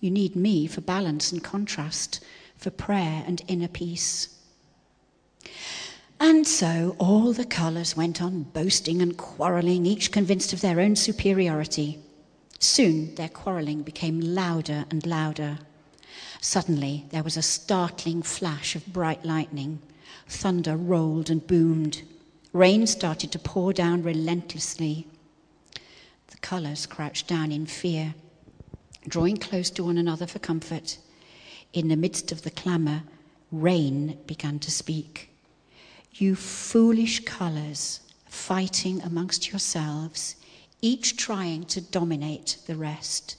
You 0.00 0.10
need 0.10 0.36
me 0.36 0.66
for 0.66 0.80
balance 0.82 1.32
and 1.32 1.42
contrast, 1.42 2.22
for 2.58 2.70
prayer 2.70 3.22
and 3.26 3.40
inner 3.48 3.68
peace. 3.68 4.36
And 6.18 6.46
so 6.46 6.96
all 6.98 7.32
the 7.32 7.44
colours 7.44 7.96
went 7.96 8.22
on 8.22 8.44
boasting 8.44 9.02
and 9.02 9.16
quarrelling, 9.16 9.84
each 9.84 10.10
convinced 10.10 10.52
of 10.52 10.60
their 10.60 10.80
own 10.80 10.96
superiority. 10.96 11.98
Soon 12.58 13.14
their 13.16 13.28
quarrelling 13.28 13.82
became 13.82 14.20
louder 14.20 14.86
and 14.90 15.04
louder. 15.06 15.58
Suddenly 16.40 17.04
there 17.10 17.22
was 17.22 17.36
a 17.36 17.42
startling 17.42 18.22
flash 18.22 18.74
of 18.74 18.86
bright 18.86 19.24
lightning. 19.24 19.80
Thunder 20.26 20.76
rolled 20.76 21.28
and 21.28 21.46
boomed. 21.46 22.02
Rain 22.52 22.86
started 22.86 23.30
to 23.32 23.38
pour 23.38 23.72
down 23.74 24.02
relentlessly. 24.02 25.06
The 26.28 26.38
colours 26.38 26.86
crouched 26.86 27.26
down 27.26 27.52
in 27.52 27.66
fear, 27.66 28.14
drawing 29.06 29.36
close 29.36 29.68
to 29.70 29.84
one 29.84 29.98
another 29.98 30.26
for 30.26 30.38
comfort. 30.38 30.98
In 31.72 31.88
the 31.88 31.96
midst 31.96 32.32
of 32.32 32.42
the 32.42 32.50
clamour, 32.50 33.02
rain 33.52 34.18
began 34.26 34.58
to 34.60 34.70
speak. 34.70 35.30
You 36.18 36.34
foolish 36.34 37.24
colours, 37.26 38.00
fighting 38.26 39.02
amongst 39.02 39.50
yourselves, 39.50 40.36
each 40.80 41.18
trying 41.18 41.64
to 41.66 41.82
dominate 41.82 42.56
the 42.66 42.74
rest. 42.76 43.36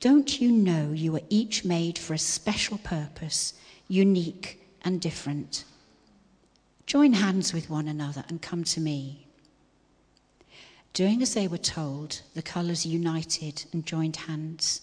Don't 0.00 0.40
you 0.40 0.50
know 0.50 0.90
you 0.90 1.14
are 1.14 1.22
each 1.28 1.64
made 1.64 1.96
for 1.96 2.12
a 2.14 2.18
special 2.18 2.78
purpose, 2.78 3.54
unique 3.86 4.60
and 4.82 5.00
different? 5.00 5.64
Join 6.86 7.12
hands 7.12 7.52
with 7.52 7.70
one 7.70 7.86
another 7.86 8.24
and 8.28 8.42
come 8.42 8.64
to 8.64 8.80
me. 8.80 9.28
Doing 10.92 11.22
as 11.22 11.34
they 11.34 11.46
were 11.46 11.56
told, 11.56 12.20
the 12.34 12.42
colours 12.42 12.84
united 12.84 13.64
and 13.72 13.86
joined 13.86 14.16
hands. 14.16 14.80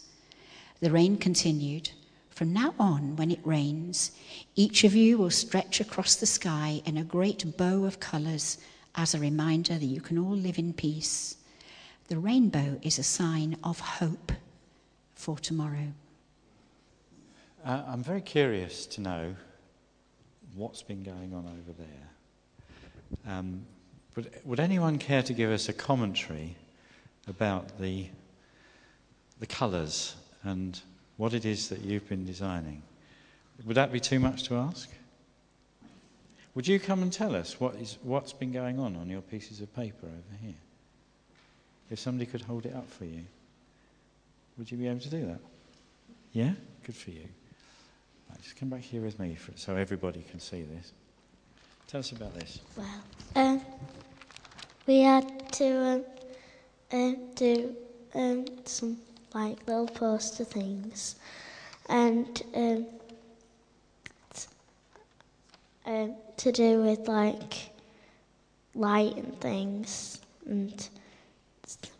The 0.79 0.91
rain 0.91 1.17
continued. 1.17 1.89
From 2.35 2.51
now 2.51 2.73
on, 2.79 3.15
when 3.15 3.29
it 3.29 3.39
rains, 3.43 4.11
each 4.55 4.83
of 4.83 4.95
you 4.95 5.19
will 5.19 5.29
stretch 5.29 5.79
across 5.79 6.15
the 6.15 6.25
sky 6.25 6.81
in 6.83 6.97
a 6.97 7.03
great 7.03 7.57
bow 7.57 7.85
of 7.85 7.99
colours 7.99 8.57
as 8.95 9.13
a 9.13 9.19
reminder 9.19 9.77
that 9.77 9.85
you 9.85 10.01
can 10.01 10.17
all 10.17 10.35
live 10.35 10.57
in 10.57 10.73
peace. 10.73 11.37
The 12.07 12.17
rainbow 12.17 12.79
is 12.81 12.97
a 12.97 13.03
sign 13.03 13.57
of 13.63 13.79
hope 13.79 14.31
for 15.13 15.37
tomorrow. 15.37 15.93
Uh, 17.63 17.83
I'm 17.87 18.03
very 18.03 18.21
curious 18.21 18.87
to 18.87 19.01
know 19.01 19.35
what's 20.55 20.81
been 20.81 21.03
going 21.03 21.35
on 21.35 21.45
over 21.45 21.73
there. 21.77 23.31
Um, 23.31 23.63
would, 24.15 24.31
would 24.43 24.59
anyone 24.59 24.97
care 24.97 25.21
to 25.21 25.33
give 25.33 25.51
us 25.51 25.69
a 25.69 25.73
commentary 25.73 26.55
about 27.27 27.79
the, 27.79 28.07
the 29.39 29.45
colours 29.45 30.15
and 30.43 30.81
what 31.17 31.33
it 31.33 31.45
is 31.45 31.69
that 31.69 31.81
you've 31.81 32.07
been 32.09 32.25
designing? 32.25 32.81
Would 33.65 33.77
that 33.77 33.91
be 33.91 33.99
too 33.99 34.19
much 34.19 34.43
to 34.43 34.55
ask? 34.55 34.89
Would 36.55 36.67
you 36.67 36.79
come 36.79 37.01
and 37.01 37.11
tell 37.11 37.35
us 37.35 37.59
what 37.59 37.75
is, 37.75 37.97
what's 38.03 38.33
been 38.33 38.51
going 38.51 38.79
on 38.79 38.95
on 38.95 39.09
your 39.09 39.21
pieces 39.21 39.61
of 39.61 39.73
paper 39.75 40.05
over 40.05 40.37
here? 40.41 40.55
If 41.89 41.99
somebody 41.99 42.29
could 42.29 42.41
hold 42.41 42.65
it 42.65 42.75
up 42.75 42.89
for 42.89 43.05
you, 43.05 43.23
would 44.57 44.71
you 44.71 44.77
be 44.77 44.87
able 44.87 44.99
to 44.99 45.09
do 45.09 45.25
that? 45.25 45.39
Yeah? 46.31 46.51
Good 46.85 46.95
for 46.95 47.11
you. 47.11 47.27
Right, 48.29 48.41
just 48.41 48.55
come 48.55 48.69
back 48.69 48.81
here 48.81 49.01
with 49.01 49.19
me 49.19 49.35
for, 49.35 49.51
so 49.55 49.75
everybody 49.75 50.23
can 50.29 50.39
see 50.39 50.63
this. 50.63 50.93
Tell 51.87 51.99
us 51.99 52.11
about 52.11 52.33
this. 52.33 52.59
Well, 52.75 53.03
um, 53.35 53.61
we 54.87 55.01
had 55.01 55.51
to 55.53 55.85
um, 55.85 56.05
um, 56.91 57.17
do 57.35 57.75
um, 58.13 58.45
some 58.65 58.97
like 59.33 59.67
little 59.67 59.87
poster 59.87 60.43
things, 60.43 61.15
and 61.89 62.41
um, 62.55 62.85
um, 65.85 66.15
to 66.37 66.51
do 66.51 66.81
with 66.81 67.07
like 67.07 67.71
light 68.75 69.15
and 69.15 69.39
things, 69.41 70.19
and 70.45 70.89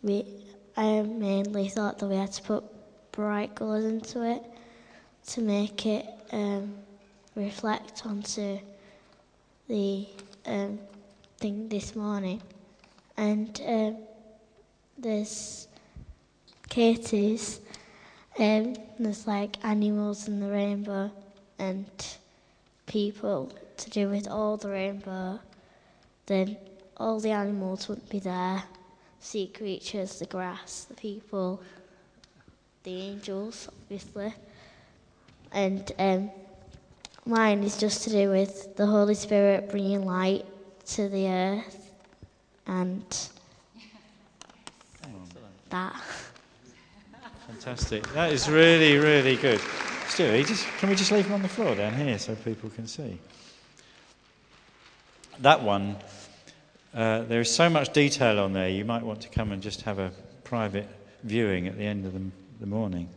we 0.02 0.24
I 0.76 1.02
mainly 1.02 1.68
thought 1.68 1.98
that 1.98 2.06
we 2.06 2.16
had 2.16 2.32
to 2.32 2.42
put 2.42 2.64
bright 3.12 3.54
colours 3.54 3.84
into 3.84 4.22
it 4.22 4.42
to 5.28 5.40
make 5.40 5.86
it 5.86 6.06
um, 6.32 6.74
reflect 7.36 8.04
onto 8.04 8.58
the 9.68 10.06
um, 10.46 10.78
thing 11.38 11.68
this 11.68 11.94
morning. 11.94 12.42
And 13.16 13.60
um, 13.66 13.96
there's 14.98 15.68
Katie's, 16.68 17.60
um, 18.38 18.74
there's 18.98 19.26
like 19.26 19.64
animals 19.64 20.28
in 20.28 20.40
the 20.40 20.48
rainbow 20.48 21.10
and 21.58 21.86
people 22.86 23.52
to 23.76 23.90
do 23.90 24.08
with 24.08 24.28
all 24.28 24.56
the 24.56 24.68
rainbow. 24.68 25.38
Then 26.26 26.56
all 26.96 27.20
the 27.20 27.30
animals 27.30 27.88
wouldn't 27.88 28.08
be 28.08 28.18
there. 28.18 28.62
Sea 29.20 29.46
creatures, 29.46 30.18
the 30.18 30.26
grass, 30.26 30.84
the 30.84 30.94
people, 30.94 31.62
the 32.82 32.94
angels, 32.94 33.68
obviously. 33.68 34.34
And 35.52 35.90
um, 35.98 36.30
mine 37.24 37.62
is 37.62 37.78
just 37.78 38.02
to 38.04 38.10
do 38.10 38.30
with 38.30 38.76
the 38.76 38.86
Holy 38.86 39.14
Spirit 39.14 39.70
bringing 39.70 40.04
light 40.04 40.44
to 40.86 41.08
the 41.08 41.28
earth 41.28 41.92
and 42.66 43.04
that. 45.70 45.94
Fantastic. 47.54 48.12
That 48.14 48.32
is 48.32 48.48
really, 48.48 48.98
really 48.98 49.36
good. 49.36 49.60
Stewie, 50.08 50.44
just, 50.44 50.66
can 50.78 50.88
we 50.88 50.96
just 50.96 51.12
leave 51.12 51.24
them 51.24 51.34
on 51.34 51.42
the 51.42 51.48
floor 51.48 51.76
down 51.76 51.94
here 51.94 52.18
so 52.18 52.34
people 52.34 52.68
can 52.68 52.88
see? 52.88 53.16
That 55.38 55.62
one, 55.62 55.96
uh, 56.92 57.22
there 57.22 57.40
is 57.40 57.54
so 57.54 57.70
much 57.70 57.92
detail 57.92 58.40
on 58.40 58.54
there, 58.54 58.68
you 58.68 58.84
might 58.84 59.04
want 59.04 59.20
to 59.20 59.28
come 59.28 59.52
and 59.52 59.62
just 59.62 59.82
have 59.82 60.00
a 60.00 60.10
private 60.42 60.88
viewing 61.22 61.68
at 61.68 61.78
the 61.78 61.84
end 61.84 62.06
of 62.06 62.12
the, 62.12 62.22
the 62.58 62.66
morning. 62.66 63.08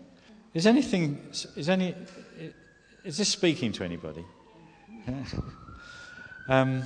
Is 0.54 0.67
anything, 0.67 1.19
is 1.32 1.67
any, 1.67 1.95
is 3.04 3.17
this 3.17 3.30
speaking 3.30 3.71
to 3.71 3.84
anybody? 3.84 4.23
um, 6.47 6.84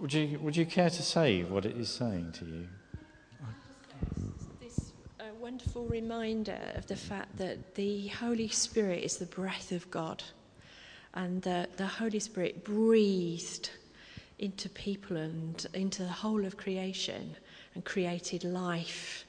would 0.00 0.12
you, 0.12 0.40
would 0.40 0.56
you 0.56 0.66
care 0.66 0.90
to 0.90 1.02
say 1.04 1.44
what 1.44 1.64
it 1.64 1.76
is 1.76 1.88
saying 1.88 2.32
to 2.32 2.44
you? 2.44 2.66
Wonderful 5.46 5.84
reminder 5.84 6.58
of 6.74 6.88
the 6.88 6.96
fact 6.96 7.38
that 7.38 7.76
the 7.76 8.08
Holy 8.08 8.48
Spirit 8.48 9.04
is 9.04 9.16
the 9.16 9.26
breath 9.26 9.70
of 9.70 9.88
God, 9.92 10.24
and 11.14 11.40
that 11.42 11.76
the 11.76 11.86
Holy 11.86 12.18
Spirit 12.18 12.64
breathed 12.64 13.70
into 14.40 14.68
people 14.68 15.16
and 15.16 15.64
into 15.72 16.02
the 16.02 16.08
whole 16.08 16.44
of 16.44 16.56
creation 16.56 17.36
and 17.76 17.84
created 17.84 18.42
life. 18.42 19.24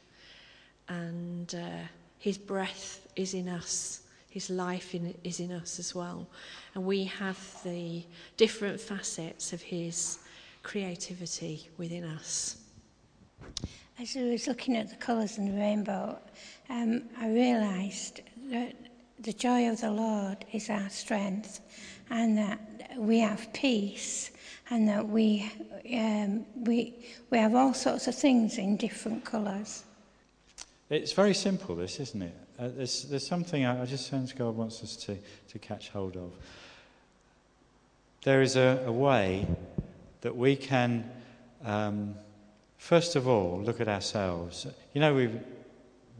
And 0.89 1.53
uh, 1.53 1.85
His 2.17 2.39
breath 2.39 3.07
is 3.15 3.35
in 3.35 3.47
us. 3.47 4.01
His 4.31 4.49
life 4.49 4.95
in, 4.95 5.13
is 5.23 5.39
in 5.39 5.51
us 5.51 5.77
as 5.77 5.93
well. 5.93 6.25
And 6.73 6.83
we 6.83 7.03
have 7.03 7.39
the 7.63 8.03
different 8.37 8.81
facets 8.81 9.53
of 9.53 9.61
His 9.61 10.17
creativity 10.63 11.69
within 11.77 12.05
us. 12.05 12.57
As 13.99 14.15
I 14.15 14.21
was 14.21 14.47
looking 14.47 14.77
at 14.77 14.89
the 14.89 14.95
colours 14.95 15.39
in 15.39 15.45
the 15.45 15.59
rainbow, 15.59 16.19
um, 16.69 17.01
I 17.19 17.29
realised 17.29 18.21
that 18.51 18.75
the 19.19 19.33
joy 19.33 19.69
of 19.69 19.81
the 19.81 19.89
Lord 19.89 20.45
is 20.53 20.69
our 20.69 20.87
strength 20.89 21.61
and 22.11 22.37
that 22.37 22.59
we 22.95 23.17
have 23.19 23.51
peace 23.53 24.29
and 24.69 24.87
that 24.87 25.07
we, 25.07 25.51
um, 25.91 26.45
we, 26.55 26.93
we 27.31 27.39
have 27.39 27.55
all 27.55 27.73
sorts 27.73 28.07
of 28.07 28.13
things 28.13 28.59
in 28.59 28.77
different 28.77 29.25
colours. 29.25 29.83
It's 30.91 31.13
very 31.13 31.33
simple, 31.33 31.75
this, 31.75 31.99
isn't 31.99 32.21
it? 32.21 32.35
Uh, 32.59 32.69
there's, 32.77 33.03
there's 33.05 33.25
something 33.25 33.65
I, 33.65 33.81
I 33.81 33.85
just 33.85 34.05
sense 34.05 34.31
God 34.31 34.55
wants 34.55 34.83
us 34.83 34.95
to, 34.97 35.17
to 35.49 35.59
catch 35.59 35.89
hold 35.89 36.15
of. 36.17 36.31
There 38.23 38.43
is 38.43 38.57
a, 38.57 38.83
a 38.85 38.91
way 38.91 39.47
that 40.21 40.35
we 40.35 40.55
can, 40.55 41.09
um, 41.65 42.13
first 42.77 43.15
of 43.15 43.27
all, 43.27 43.61
look 43.61 43.81
at 43.81 43.87
ourselves. 43.87 44.67
You 44.93 45.01
know, 45.01 45.13
we 45.13 45.29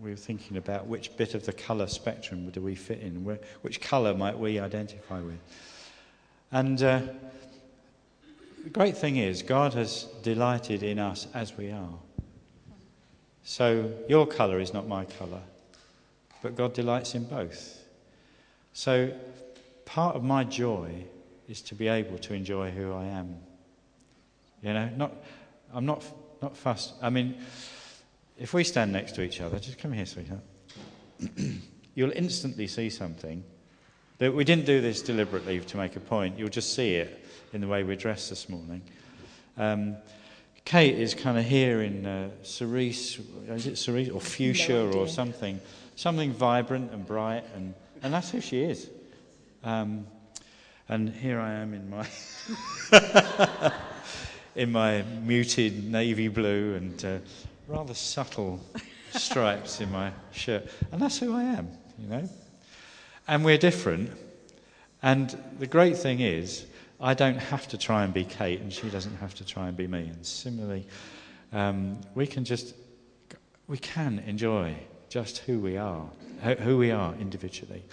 were 0.02 0.16
thinking 0.16 0.58
about 0.58 0.88
which 0.88 1.16
bit 1.18 1.34
of 1.34 1.46
the 1.46 1.54
colour 1.54 1.88
spectrum 1.88 2.50
do 2.50 2.62
we 2.62 2.76
fit 2.76 3.00
in, 3.00 3.24
Where, 3.24 3.40
which 3.62 3.82
colour 3.82 4.14
might 4.14 4.38
we 4.38 4.60
identify 4.60 5.20
with. 5.22 5.40
And 6.52 6.82
uh, 6.82 7.02
the 8.64 8.70
great 8.70 8.98
thing 8.98 9.18
is, 9.18 9.42
God 9.42 9.74
has 9.74 10.04
delighted 10.24 10.84
in 10.84 11.00
us 11.00 11.28
as 11.34 11.58
we 11.58 11.72
are. 11.72 12.00
So 13.44 13.92
your 14.10 14.28
colour 14.28 14.60
is 14.60 14.74
not 14.74 14.88
my 14.88 15.06
colour, 15.06 15.42
but 16.42 16.56
God 16.56 16.74
delights 16.74 17.16
in 17.16 17.24
both. 17.24 17.82
So 18.74 19.12
part 19.86 20.16
of 20.16 20.24
my 20.24 20.44
joy 20.44 21.06
is 21.48 21.62
to 21.62 21.76
be 21.76 21.88
able 21.88 22.18
to 22.20 22.34
enjoy 22.34 22.72
who 22.72 22.94
I 22.94 23.06
am. 23.06 23.38
You 24.62 24.74
know, 24.74 24.90
not, 24.98 25.14
I'm 25.74 25.86
not, 25.86 26.04
not 26.42 26.56
fussed. 26.56 26.94
I 27.02 27.10
mean, 27.10 27.38
if 28.38 28.54
we 28.54 28.64
stand 28.64 28.92
next 28.92 29.16
to 29.16 29.22
each 29.22 29.42
other, 29.42 29.60
just 29.60 29.78
come 29.78 29.92
here, 29.92 30.06
sweetheart. 30.06 30.44
You'll 31.96 32.12
instantly 32.12 32.68
see 32.68 32.90
something. 32.90 33.44
That 34.20 34.34
we 34.34 34.44
didn't 34.44 34.66
do 34.66 34.82
this 34.82 35.02
deliberately 35.02 35.60
to 35.60 35.78
make 35.78 35.96
a 35.96 36.00
point. 36.00 36.40
You'll 36.40 36.50
just 36.50 36.74
see 36.74 36.96
it 36.96 37.24
in 37.54 37.62
the 37.62 37.68
way 37.68 37.84
we're 37.84 37.96
dressed 37.96 38.30
this 38.30 38.50
morning. 38.50 38.82
Um, 39.58 39.98
Kate 40.66 41.00
is 41.00 41.14
kind 41.14 41.38
of 41.38 41.46
here 41.46 41.82
in 41.82 42.06
uh, 42.06 42.30
cerise, 42.44 43.20
is 43.48 43.68
it 43.68 43.78
cerise 43.78 44.10
or 44.10 44.20
fuchsia 44.20 44.74
no 44.74 44.92
or 45.00 45.08
something, 45.08 45.62
something 45.96 46.34
vibrant 46.34 46.92
and 46.92 47.06
bright, 47.06 47.46
and, 47.56 47.74
and 48.04 48.14
that's 48.14 48.32
who 48.32 48.42
she 48.42 48.62
is. 48.64 48.90
Um, 49.64 50.06
and 50.90 51.10
here 51.10 51.40
I 51.40 51.54
am 51.54 51.74
in 51.74 51.90
my 51.90 52.06
in 54.58 54.72
my 54.72 55.04
muted 55.24 55.90
navy 55.90 56.28
blue 56.28 56.74
and 56.74 57.06
uh, 57.06 57.20
rather 57.68 57.94
subtle 57.94 58.60
stripes 59.12 59.80
in 59.80 59.92
my 59.92 60.12
shirt. 60.32 60.68
And 60.92 61.00
that's 61.00 61.20
who 61.20 61.34
I 61.34 61.44
am, 61.44 61.70
you 62.00 62.08
know. 62.10 62.30
And 63.28 63.46
we're 63.46 63.60
different. 63.60 64.12
And 65.04 65.38
the 65.60 65.68
great 65.68 65.96
thing 65.96 66.22
is, 66.22 66.66
I 67.00 67.14
don't 67.14 67.38
have 67.38 67.68
to 67.68 67.78
try 67.78 68.04
and 68.04 68.12
be 68.12 68.24
Kate, 68.24 68.60
and 68.60 68.74
she 68.74 68.90
doesn't 68.90 69.16
have 69.18 69.36
to 69.36 69.46
try 69.46 69.68
and 69.68 69.78
be 69.78 69.86
me. 69.86 70.08
And 70.08 70.26
similarly, 70.26 70.88
um, 71.54 72.00
we 72.16 72.26
can 72.26 72.44
just 72.44 72.74
we 73.68 73.78
can 73.78 74.20
enjoy 74.26 74.76
just 75.10 75.40
who 75.40 75.60
we 75.60 75.78
are, 75.78 76.10
who 76.60 76.78
we 76.78 76.90
are 76.90 77.14
individually. 77.20 77.84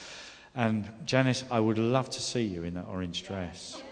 And 0.55 0.89
Janice, 1.05 1.45
I 1.51 1.61
would 1.61 1.79
love 1.79 2.09
to 2.11 2.23
see 2.23 2.43
you 2.43 2.63
in 2.63 2.75
that 2.75 2.87
orange 2.87 3.25
dress. 3.25 3.83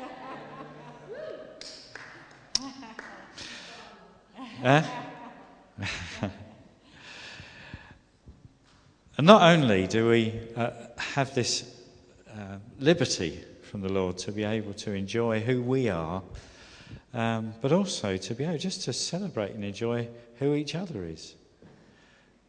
Eh? 4.62 4.82
and 9.18 9.26
not 9.26 9.42
only 9.42 9.86
do 9.86 10.08
we 10.08 10.40
uh, 10.56 10.70
have 10.96 11.34
this 11.34 11.82
uh, 12.30 12.56
liberty 12.78 13.44
from 13.62 13.80
the 13.80 13.88
Lord 13.88 14.18
to 14.18 14.32
be 14.32 14.44
able 14.44 14.74
to 14.74 14.92
enjoy 14.92 15.40
who 15.40 15.62
we 15.62 15.88
are, 15.88 16.22
um, 17.14 17.54
but 17.60 17.72
also 17.72 18.16
to 18.16 18.34
be 18.34 18.44
able 18.44 18.58
just 18.58 18.84
to 18.84 18.92
celebrate 18.92 19.52
and 19.52 19.64
enjoy 19.64 20.08
who 20.38 20.54
each 20.54 20.74
other 20.74 21.04
is. 21.04 21.34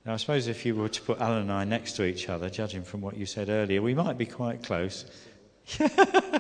Now, 0.06 0.14
I 0.14 0.18
suppose 0.18 0.48
if 0.48 0.66
you 0.66 0.76
were 0.76 0.90
to 0.90 1.02
put 1.02 1.22
Alan 1.22 1.44
and 1.44 1.52
I 1.52 1.64
next 1.64 1.94
to 1.94 2.04
each 2.04 2.28
other, 2.28 2.50
judging 2.50 2.84
from 2.84 3.02
what 3.02 3.16
you 3.16 3.26
said 3.26 3.50
earlier, 3.50 3.82
we 3.82 3.94
might 3.94 4.18
be 4.18 4.26
quite 4.26 4.62
close. 4.62 5.06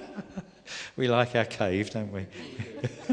we 0.97 1.07
like 1.07 1.35
our 1.35 1.45
cave, 1.45 1.91
don't 1.91 2.11
we? 2.11 2.25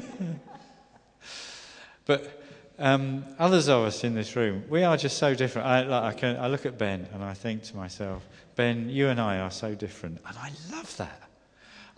but 2.04 2.40
um, 2.80 3.24
others 3.38 3.68
of 3.68 3.84
us 3.84 4.04
in 4.04 4.14
this 4.14 4.34
room, 4.34 4.64
we 4.68 4.82
are 4.82 4.96
just 4.96 5.18
so 5.18 5.34
different. 5.34 5.68
I, 5.68 5.82
like, 5.82 6.02
I, 6.02 6.18
can, 6.18 6.36
I 6.38 6.48
look 6.48 6.64
at 6.64 6.78
Ben 6.78 7.06
and 7.12 7.22
I 7.22 7.34
think 7.34 7.62
to 7.64 7.76
myself, 7.76 8.26
Ben, 8.56 8.88
you 8.88 9.08
and 9.08 9.20
I 9.20 9.38
are 9.38 9.50
so 9.50 9.74
different. 9.74 10.18
And 10.26 10.36
I 10.38 10.50
love 10.72 10.96
that. 10.96 11.22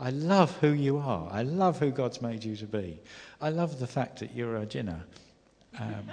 I 0.01 0.11
love 0.11 0.57
who 0.59 0.73
you 0.73 0.99
are. 0.99 1.29
I 1.31 1.43
love 1.43 1.79
who 1.79 1.93
God's 1.93 2.21
made 2.21 2.43
you 2.43 2.57
to 2.57 2.67
be. 2.67 2.99
I 3.41 3.51
love 3.51 3.79
the 3.79 3.87
fact 3.87 4.19
that 4.19 4.35
you're 4.35 4.57
a 4.57 4.67
jinner. 4.67 5.01
Um, 5.79 6.11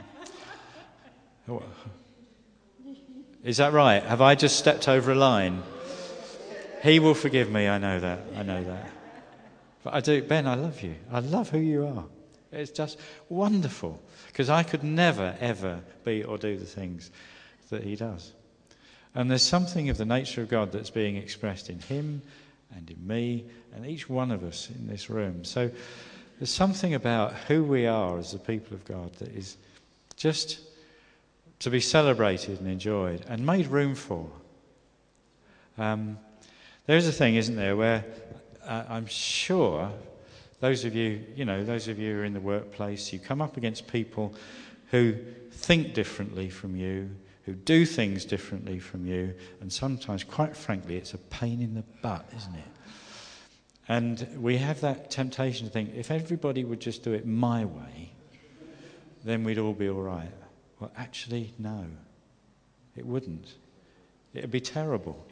is 3.44 3.58
that 3.58 3.74
right? 3.74 4.04
Have 4.04 4.22
I 4.22 4.36
just 4.36 4.60
stepped 4.60 4.88
over 4.88 5.12
a 5.12 5.16
line? 5.16 5.64
He 6.84 7.00
will 7.00 7.16
forgive 7.16 7.50
me. 7.50 7.68
I 7.68 7.80
know 7.80 8.00
that. 8.00 8.20
I 8.38 8.44
know 8.44 8.64
that. 8.64 8.92
But 9.84 9.96
I 9.96 10.02
do. 10.02 10.22
Ben, 10.22 10.46
I 10.46 10.54
love 10.54 10.82
you. 10.84 10.96
I 11.12 11.20
love 11.22 11.50
who 11.50 11.58
you 11.58 11.88
are. 11.88 12.06
It's 12.52 12.72
just 12.72 13.00
wonderful 13.30 14.02
because 14.28 14.50
I 14.50 14.64
could 14.64 14.84
never, 14.84 15.36
ever 15.40 15.80
be 16.04 16.24
or 16.24 16.38
do 16.38 16.58
the 16.58 16.66
things 16.66 17.12
that 17.70 17.84
he 17.84 17.96
does. 17.96 18.32
And 19.16 19.30
there's 19.30 19.44
something 19.44 19.90
of 19.90 19.98
the 19.98 20.06
nature 20.06 20.42
of 20.42 20.50
God 20.50 20.72
that's 20.72 20.90
being 20.90 21.16
expressed 21.16 21.70
in 21.70 21.80
him 21.80 22.22
and 22.76 22.90
in 22.90 23.08
me 23.08 23.46
and 23.76 23.86
each 23.86 24.10
one 24.10 24.32
of 24.32 24.44
us 24.44 24.70
in 24.70 24.88
this 24.88 25.10
room. 25.10 25.44
So 25.44 25.70
there's 26.40 26.50
something 26.50 26.94
about 26.94 27.34
who 27.34 27.64
we 27.64 27.86
are 27.86 28.18
as 28.18 28.32
the 28.32 28.40
people 28.40 28.76
of 28.76 28.86
God 28.86 29.14
that 29.16 29.30
is 29.30 29.58
just 30.16 30.62
to 31.60 31.70
be 31.70 31.80
celebrated 31.80 32.60
and 32.60 32.70
enjoyed 32.70 33.26
and 33.28 33.46
made 33.46 33.68
room 33.68 33.96
for. 33.96 34.30
Um, 35.78 36.18
there's 36.86 37.08
a 37.08 37.12
thing, 37.12 37.36
isn't 37.36 37.56
there, 37.56 37.76
where 37.76 38.06
uh, 38.66 38.84
I'm 38.90 39.06
sure 39.06 39.92
those 40.60 40.86
of 40.86 40.96
you, 40.96 41.24
you 41.36 41.46
know, 41.46 41.64
those 41.64 41.88
of 41.88 42.00
you 42.00 42.14
who 42.14 42.22
are 42.22 42.26
in 42.26 42.34
the 42.34 42.40
workplace, 42.40 43.14
you 43.14 43.20
come 43.20 43.42
up 43.42 43.58
against 43.58 43.88
people 43.88 44.34
who 44.92 45.16
think 45.52 45.94
differently 45.94 46.50
from 46.50 46.76
you, 46.76 47.10
who 47.46 47.54
do 47.54 47.86
things 47.86 48.26
differently 48.26 48.80
from 48.80 49.06
you, 49.06 49.34
and 49.62 49.72
sometimes, 49.72 50.24
quite 50.24 50.56
frankly, 50.56 50.98
it's 50.98 51.14
a 51.14 51.18
pain 51.18 51.62
in 51.62 51.74
the 51.74 51.84
butt, 52.02 52.26
isn't 52.36 52.56
it? 52.56 52.64
And 53.88 54.28
we 54.40 54.58
have 54.58 54.82
that 54.82 55.10
temptation 55.10 55.66
to 55.66 55.74
think 55.74 55.96
if 55.96 56.12
everybody 56.12 56.64
would 56.64 56.80
just 56.80 57.04
do 57.04 57.14
it 57.14 57.26
my 57.26 57.66
way, 57.66 58.12
then 59.24 59.44
we'd 59.44 59.58
all 59.58 59.74
be 59.74 59.90
all 59.90 60.02
right. 60.02 60.32
Well, 60.80 60.92
actually, 60.96 61.54
no, 61.58 61.86
it 62.96 63.06
wouldn't. 63.06 63.56
It 64.34 64.42
would 64.42 64.52
be 64.52 64.62
terrible. 64.62 65.26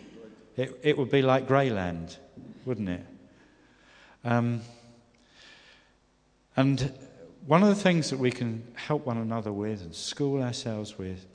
It, 0.56 0.80
it 0.82 0.98
would 0.98 1.12
be 1.12 1.22
like 1.22 1.48
Greyland, 1.48 2.18
wouldn't 2.66 2.90
it? 2.90 3.06
Um, 4.24 4.62
and 6.58 6.91
one 7.46 7.63
of 7.63 7.70
the 7.70 7.76
things 7.76 8.10
that 8.10 8.20
we 8.20 8.32
can 8.32 8.62
help 8.74 9.06
one 9.06 9.17
another 9.17 9.54
with 9.54 9.82
and 9.82 9.96
school 9.96 10.41
ourselves 10.41 10.98
with 10.98 11.26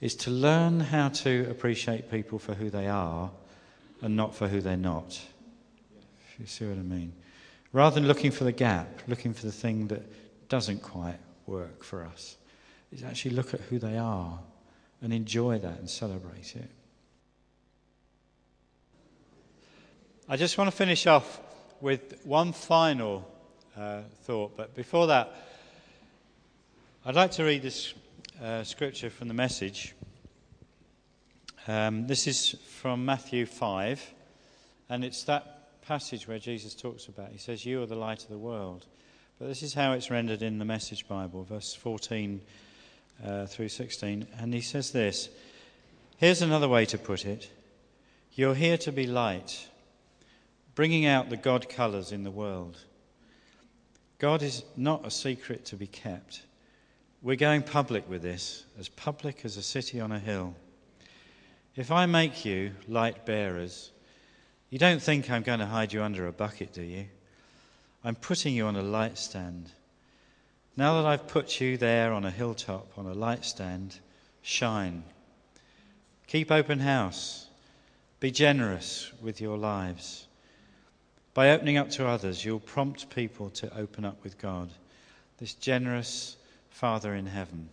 is 0.00 0.16
to 0.16 0.30
learn 0.30 0.80
how 0.80 1.08
to 1.10 1.46
appreciate 1.50 2.10
people 2.10 2.38
for 2.38 2.54
who 2.54 2.70
they 2.70 2.88
are 2.88 3.30
and 4.02 4.16
not 4.16 4.34
for 4.34 4.48
who 4.48 4.60
they're 4.60 4.76
not. 4.76 5.20
If 6.32 6.40
you 6.40 6.46
see 6.46 6.66
what 6.66 6.78
I 6.78 6.82
mean. 6.82 7.12
Rather 7.72 7.94
than 7.94 8.08
looking 8.08 8.30
for 8.30 8.44
the 8.44 8.52
gap, 8.52 9.02
looking 9.06 9.34
for 9.34 9.44
the 9.46 9.52
thing 9.52 9.88
that 9.88 10.02
doesn't 10.48 10.82
quite 10.82 11.18
work 11.46 11.84
for 11.84 12.04
us, 12.04 12.36
is 12.92 13.02
actually 13.02 13.32
look 13.32 13.52
at 13.52 13.60
who 13.60 13.78
they 13.78 13.98
are 13.98 14.38
and 15.02 15.12
enjoy 15.12 15.58
that 15.58 15.78
and 15.78 15.88
celebrate 15.88 16.56
it. 16.56 16.70
I 20.28 20.36
just 20.36 20.56
want 20.56 20.70
to 20.70 20.76
finish 20.76 21.06
off 21.06 21.40
with 21.80 22.20
one 22.24 22.52
final 22.52 23.30
thought. 24.24 24.56
But 24.56 24.74
before 24.74 25.06
that, 25.06 25.32
I'd 27.04 27.14
like 27.14 27.30
to 27.32 27.44
read 27.44 27.62
this 27.62 27.94
uh, 28.42 28.64
scripture 28.64 29.10
from 29.10 29.28
the 29.28 29.34
message. 29.34 29.94
Um, 31.66 32.06
this 32.06 32.26
is 32.26 32.56
from 32.80 33.04
Matthew 33.04 33.46
5, 33.46 34.14
and 34.88 35.04
it's 35.04 35.24
that 35.24 35.80
passage 35.82 36.26
where 36.26 36.38
Jesus 36.38 36.74
talks 36.74 37.06
about, 37.06 37.30
he 37.30 37.38
says, 37.38 37.64
You 37.64 37.82
are 37.82 37.86
the 37.86 37.94
light 37.94 38.22
of 38.22 38.30
the 38.30 38.38
world. 38.38 38.86
But 39.38 39.48
this 39.48 39.62
is 39.62 39.74
how 39.74 39.92
it's 39.92 40.10
rendered 40.10 40.42
in 40.42 40.58
the 40.58 40.64
Message 40.64 41.06
Bible, 41.06 41.44
verse 41.44 41.72
14 41.72 42.40
uh, 43.24 43.46
through 43.46 43.68
16. 43.68 44.26
And 44.38 44.52
he 44.52 44.60
says 44.60 44.90
this 44.90 45.28
Here's 46.16 46.42
another 46.42 46.68
way 46.68 46.84
to 46.86 46.98
put 46.98 47.24
it 47.24 47.48
You're 48.32 48.54
here 48.54 48.78
to 48.78 48.92
be 48.92 49.06
light, 49.06 49.68
bringing 50.74 51.06
out 51.06 51.30
the 51.30 51.36
God 51.36 51.68
colours 51.68 52.12
in 52.12 52.24
the 52.24 52.30
world. 52.30 52.78
God 54.18 54.42
is 54.42 54.64
not 54.76 55.06
a 55.06 55.10
secret 55.10 55.64
to 55.66 55.76
be 55.76 55.86
kept. 55.86 56.42
we're 57.22 57.36
going 57.36 57.62
public 57.62 58.08
with 58.08 58.22
this, 58.22 58.64
as 58.78 58.88
public 58.88 59.44
as 59.44 59.56
a 59.56 59.62
city 59.62 60.00
on 60.00 60.12
a 60.12 60.18
hill. 60.18 60.54
If 61.74 61.90
I 61.90 62.06
make 62.06 62.44
you 62.44 62.72
light 62.86 63.26
bearers, 63.26 63.90
you 64.70 64.78
don't 64.78 65.02
think 65.02 65.30
I'm 65.30 65.42
going 65.42 65.58
to 65.58 65.66
hide 65.66 65.92
you 65.92 66.02
under 66.02 66.26
a 66.26 66.32
bucket, 66.32 66.72
do 66.72 66.82
you? 66.82 67.06
I'm 68.04 68.14
putting 68.14 68.54
you 68.54 68.66
on 68.66 68.76
a 68.76 68.82
light 68.82 69.18
stand. 69.18 69.70
Now 70.76 71.00
that 71.00 71.08
I've 71.08 71.26
put 71.26 71.60
you 71.60 71.76
there 71.76 72.12
on 72.12 72.24
a 72.24 72.30
hilltop, 72.30 72.96
on 72.96 73.06
a 73.06 73.14
light 73.14 73.44
stand, 73.44 73.98
shine. 74.42 75.02
Keep 76.28 76.52
open 76.52 76.78
house. 76.78 77.48
Be 78.20 78.30
generous 78.30 79.12
with 79.20 79.40
your 79.40 79.58
lives. 79.58 80.27
By 81.34 81.50
opening 81.50 81.76
up 81.76 81.90
to 81.90 82.06
others, 82.06 82.44
you'll 82.44 82.60
prompt 82.60 83.10
people 83.10 83.50
to 83.50 83.76
open 83.76 84.04
up 84.04 84.22
with 84.24 84.38
God, 84.38 84.70
this 85.38 85.54
generous 85.54 86.36
Father 86.70 87.14
in 87.14 87.26
heaven. 87.26 87.68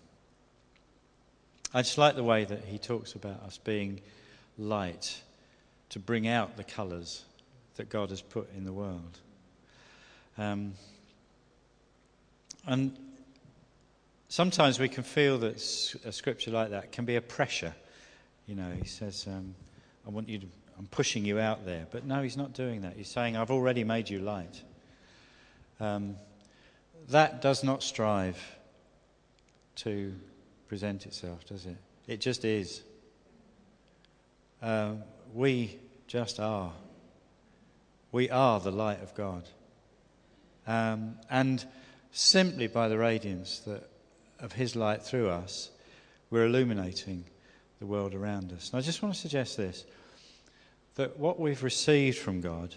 I 1.74 1.82
just 1.82 1.98
like 1.98 2.15
the 2.15 2.24
way 2.24 2.46
that 2.46 2.65
he 2.65 2.78
talks 2.78 3.13
about 3.13 3.41
us 3.44 3.58
being 3.58 4.02
light 4.58 5.22
to 5.89 6.00
bring 6.00 6.28
out 6.28 6.58
the 6.58 6.63
colours 6.63 7.24
that 7.76 7.89
God 7.89 8.10
has 8.10 8.22
put 8.22 8.50
in 8.56 8.65
the 8.65 8.74
world. 8.74 9.20
Um, 10.38 10.74
and 12.68 12.98
sometimes 14.30 14.80
we 14.80 14.89
can 14.89 15.04
feel 15.04 15.38
that 15.39 15.56
a 16.06 16.12
scripture 16.12 16.52
like 16.52 16.72
that 16.72 16.91
can 16.91 17.06
be 17.06 17.15
a 17.15 17.22
pressure. 17.22 17.74
You 18.48 18.56
know, 18.56 18.72
he 18.80 18.88
says, 18.88 19.26
um, 19.28 19.56
I 20.06 20.10
want 20.10 20.30
you 20.30 20.39
to, 20.39 20.48
I'm 20.78 20.88
pushing 20.88 21.26
you 21.26 21.40
out 21.40 21.66
there. 21.66 21.88
But 21.90 22.06
no, 22.06 22.22
he's 22.22 22.38
not 22.38 22.54
doing 22.54 22.82
that. 22.82 22.94
He's 22.96 23.08
saying, 23.08 23.38
I've 23.38 23.52
already 23.52 23.84
made 23.84 24.10
you 24.10 24.20
light. 24.20 24.62
Um, 25.80 26.16
that 27.10 27.42
does 27.42 27.64
not 27.64 27.84
strive 27.84 28.38
to 29.78 30.14
present 30.68 31.06
itself, 31.06 31.46
does 31.46 31.66
it? 31.66 31.78
It 32.08 32.22
just 32.22 32.46
is. 32.46 32.82
Uh, 34.62 34.94
we 35.34 35.78
just 36.08 36.40
are. 36.40 36.74
We 38.12 38.30
are 38.30 38.60
the 38.60 38.72
light 38.72 39.02
of 39.02 39.14
God. 39.16 39.44
Um, 40.68 41.16
and 41.30 41.64
simply 42.12 42.68
by 42.68 42.88
the 42.88 42.98
radiance 42.98 43.60
that, 43.60 43.90
of 44.40 44.54
His 44.54 44.76
light 44.76 45.04
through 45.04 45.30
us, 45.30 45.70
we're 46.30 46.46
illuminating 46.46 47.26
the 47.80 47.86
world 47.86 48.14
around 48.14 48.52
us. 48.54 48.72
And 48.72 48.80
I 48.80 48.82
just 48.82 49.04
want 49.04 49.14
to 49.14 49.20
suggest 49.20 49.58
this 49.58 49.86
that 50.96 51.18
what 51.20 51.40
we've 51.40 51.64
received 51.64 52.18
from 52.18 52.42
God 52.42 52.74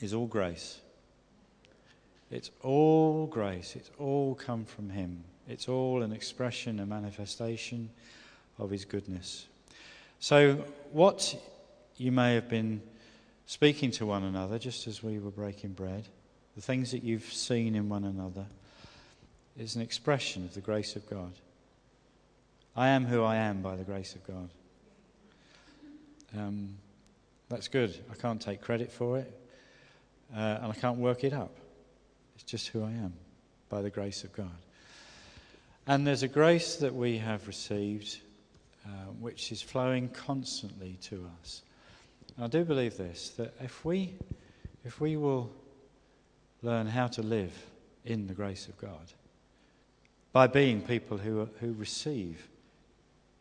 is 0.00 0.12
all 0.12 0.26
grace. 0.26 0.80
It's 2.30 2.50
all 2.62 3.26
grace. 3.26 3.76
It's 3.76 3.90
all 3.98 4.34
come 4.34 4.64
from 4.64 4.90
Him. 4.90 5.24
It's 5.48 5.68
all 5.68 6.02
an 6.02 6.12
expression, 6.12 6.80
a 6.80 6.86
manifestation 6.86 7.90
of 8.58 8.70
His 8.70 8.84
goodness. 8.84 9.46
So, 10.18 10.64
what 10.92 11.36
you 11.98 12.10
may 12.10 12.34
have 12.34 12.48
been 12.48 12.82
speaking 13.46 13.90
to 13.92 14.06
one 14.06 14.24
another 14.24 14.58
just 14.58 14.86
as 14.86 15.02
we 15.02 15.18
were 15.18 15.30
breaking 15.30 15.72
bread, 15.72 16.08
the 16.56 16.62
things 16.62 16.90
that 16.90 17.04
you've 17.04 17.32
seen 17.32 17.74
in 17.74 17.88
one 17.88 18.04
another, 18.04 18.46
is 19.56 19.76
an 19.76 19.82
expression 19.82 20.44
of 20.44 20.54
the 20.54 20.60
grace 20.60 20.96
of 20.96 21.08
God. 21.08 21.32
I 22.74 22.88
am 22.88 23.06
who 23.06 23.22
I 23.22 23.36
am 23.36 23.62
by 23.62 23.76
the 23.76 23.84
grace 23.84 24.14
of 24.14 24.26
God. 24.26 24.50
Um, 26.34 26.76
that's 27.48 27.68
good. 27.68 27.96
I 28.10 28.14
can't 28.14 28.40
take 28.40 28.60
credit 28.60 28.90
for 28.90 29.18
it, 29.18 29.32
uh, 30.34 30.58
and 30.62 30.72
I 30.72 30.74
can't 30.74 30.98
work 30.98 31.24
it 31.24 31.32
up. 31.32 31.54
It's 32.34 32.44
just 32.44 32.68
who 32.68 32.82
I 32.82 32.90
am 32.90 33.12
by 33.68 33.82
the 33.82 33.90
grace 33.90 34.24
of 34.24 34.32
God. 34.32 34.50
And 35.86 36.06
there's 36.06 36.22
a 36.22 36.28
grace 36.28 36.76
that 36.76 36.94
we 36.94 37.18
have 37.18 37.46
received 37.46 38.18
uh, 38.86 38.88
which 39.20 39.50
is 39.50 39.62
flowing 39.62 40.08
constantly 40.08 40.96
to 41.02 41.28
us. 41.40 41.62
And 42.36 42.44
I 42.44 42.48
do 42.48 42.64
believe 42.64 42.96
this 42.96 43.30
that 43.30 43.54
if 43.60 43.84
we, 43.84 44.14
if 44.84 45.00
we 45.00 45.16
will 45.16 45.50
learn 46.62 46.86
how 46.86 47.06
to 47.08 47.22
live 47.22 47.52
in 48.04 48.26
the 48.26 48.34
grace 48.34 48.68
of 48.68 48.78
God, 48.78 49.12
by 50.32 50.46
being 50.46 50.82
people 50.82 51.18
who, 51.18 51.48
who 51.60 51.72
receive 51.72 52.46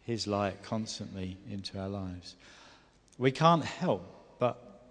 His 0.04 0.28
light 0.28 0.64
constantly 0.64 1.38
into 1.52 1.80
our 1.80 1.90
lives, 1.90 2.36
we 3.18 3.32
can't 3.32 3.64
help 3.64 4.04
but 4.40 4.82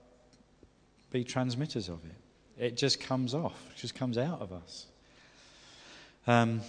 be 1.10 1.24
transmitters 1.24 1.88
of 1.88 2.00
it. 2.04 2.64
It 2.64 2.76
just 2.76 3.00
comes 3.00 3.34
off, 3.34 3.60
it 3.70 3.78
just 3.78 3.94
comes 3.94 4.18
out 4.18 4.40
of 4.40 4.52
us. 4.52 4.86
Um, 6.26 6.60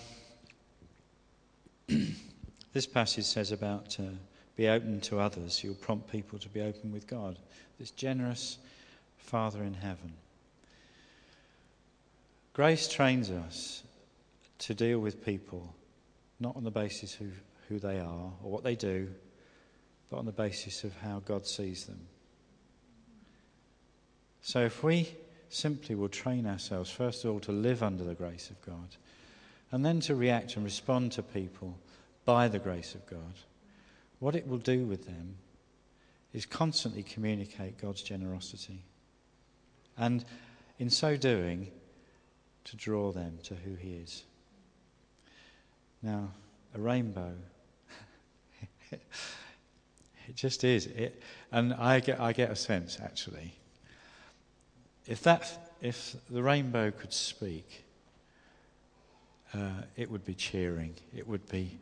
this 2.73 2.85
passage 2.85 3.25
says 3.25 3.51
about 3.51 3.97
uh, 3.99 4.03
be 4.55 4.67
open 4.67 5.01
to 5.01 5.19
others. 5.19 5.63
You'll 5.63 5.75
prompt 5.75 6.09
people 6.11 6.39
to 6.39 6.49
be 6.49 6.61
open 6.61 6.91
with 6.91 7.07
God. 7.07 7.37
This 7.79 7.91
generous 7.91 8.57
Father 9.17 9.63
in 9.63 9.73
heaven. 9.73 10.13
Grace 12.53 12.87
trains 12.87 13.29
us 13.31 13.83
to 14.59 14.73
deal 14.73 14.99
with 14.99 15.23
people 15.25 15.75
not 16.39 16.55
on 16.55 16.63
the 16.63 16.71
basis 16.71 17.19
of 17.19 17.27
who 17.67 17.79
they 17.79 17.99
are 17.99 18.31
or 18.43 18.51
what 18.51 18.63
they 18.63 18.75
do, 18.75 19.09
but 20.09 20.17
on 20.17 20.25
the 20.25 20.31
basis 20.31 20.83
of 20.83 20.95
how 20.97 21.21
God 21.25 21.45
sees 21.45 21.85
them. 21.85 21.99
So 24.41 24.61
if 24.61 24.83
we 24.83 25.09
simply 25.49 25.95
will 25.95 26.09
train 26.09 26.45
ourselves, 26.45 26.91
first 26.91 27.25
of 27.25 27.31
all, 27.31 27.39
to 27.41 27.51
live 27.51 27.81
under 27.81 28.03
the 28.03 28.13
grace 28.13 28.49
of 28.49 28.61
God, 28.61 28.95
and 29.71 29.85
then 29.85 29.99
to 30.01 30.15
react 30.15 30.55
and 30.55 30.63
respond 30.63 31.11
to 31.13 31.23
people 31.23 31.77
by 32.25 32.47
the 32.47 32.59
grace 32.59 32.93
of 32.95 33.05
God, 33.07 33.33
what 34.19 34.35
it 34.35 34.47
will 34.47 34.57
do 34.57 34.85
with 34.85 35.05
them 35.05 35.35
is 36.33 36.45
constantly 36.45 37.03
communicate 37.03 37.77
God's 37.77 38.01
generosity. 38.01 38.83
And 39.97 40.25
in 40.79 40.89
so 40.89 41.15
doing, 41.15 41.71
to 42.65 42.75
draw 42.75 43.11
them 43.11 43.37
to 43.43 43.55
who 43.55 43.75
He 43.75 43.93
is. 43.93 44.23
Now, 46.01 46.29
a 46.73 46.79
rainbow. 46.79 47.33
it 50.27 50.35
just 50.35 50.63
is. 50.63 50.88
It, 50.88 51.21
and 51.51 51.73
I 51.73 51.99
get, 51.99 52.19
I 52.19 52.33
get 52.33 52.51
a 52.51 52.55
sense, 52.55 52.97
actually, 53.01 53.53
if, 55.07 55.21
that, 55.23 55.71
if 55.81 56.15
the 56.29 56.41
rainbow 56.41 56.91
could 56.91 57.13
speak, 57.13 57.85
uh, 59.53 59.83
it 59.95 60.09
would 60.09 60.25
be 60.25 60.33
cheering. 60.33 60.95
It 61.15 61.27
would 61.27 61.47
be, 61.49 61.79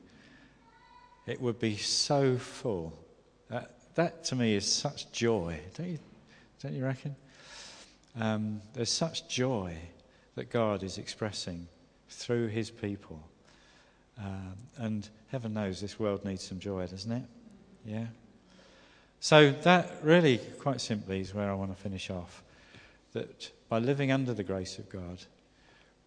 it 1.25 1.41
would 1.41 1.60
be 1.60 1.77
so 1.77 2.38
full. 2.38 2.93
That, 3.49 3.71
that 3.95 4.23
to 4.25 4.36
me 4.36 4.56
is 4.56 4.71
such 4.71 5.12
joy. 5.12 5.60
Don't 5.75 5.89
you, 5.89 5.99
don't 6.62 6.73
you 6.73 6.84
reckon? 6.84 7.15
Um, 8.19 8.62
there's 8.73 8.91
such 8.91 9.27
joy 9.27 9.75
that 10.36 10.51
God 10.51 10.84
is 10.84 10.97
expressing 10.97 11.67
through 12.10 12.47
his 12.47 12.69
people. 12.69 13.23
Um, 14.17 14.56
and 14.77 15.10
heaven 15.32 15.53
knows 15.53 15.82
this 15.82 15.99
world 15.99 16.23
needs 16.23 16.43
some 16.43 16.60
joy, 16.60 16.86
doesn't 16.86 17.12
it? 17.12 17.23
Yeah? 17.86 18.06
So, 19.23 19.51
that 19.51 19.89
really, 20.03 20.38
quite 20.38 20.81
simply, 20.81 21.21
is 21.21 21.33
where 21.33 21.49
I 21.49 21.53
want 21.53 21.73
to 21.73 21.81
finish 21.81 22.09
off. 22.09 22.43
That 23.13 23.49
by 23.69 23.79
living 23.79 24.12
under 24.12 24.33
the 24.33 24.43
grace 24.43 24.77
of 24.79 24.89
God, 24.89 25.17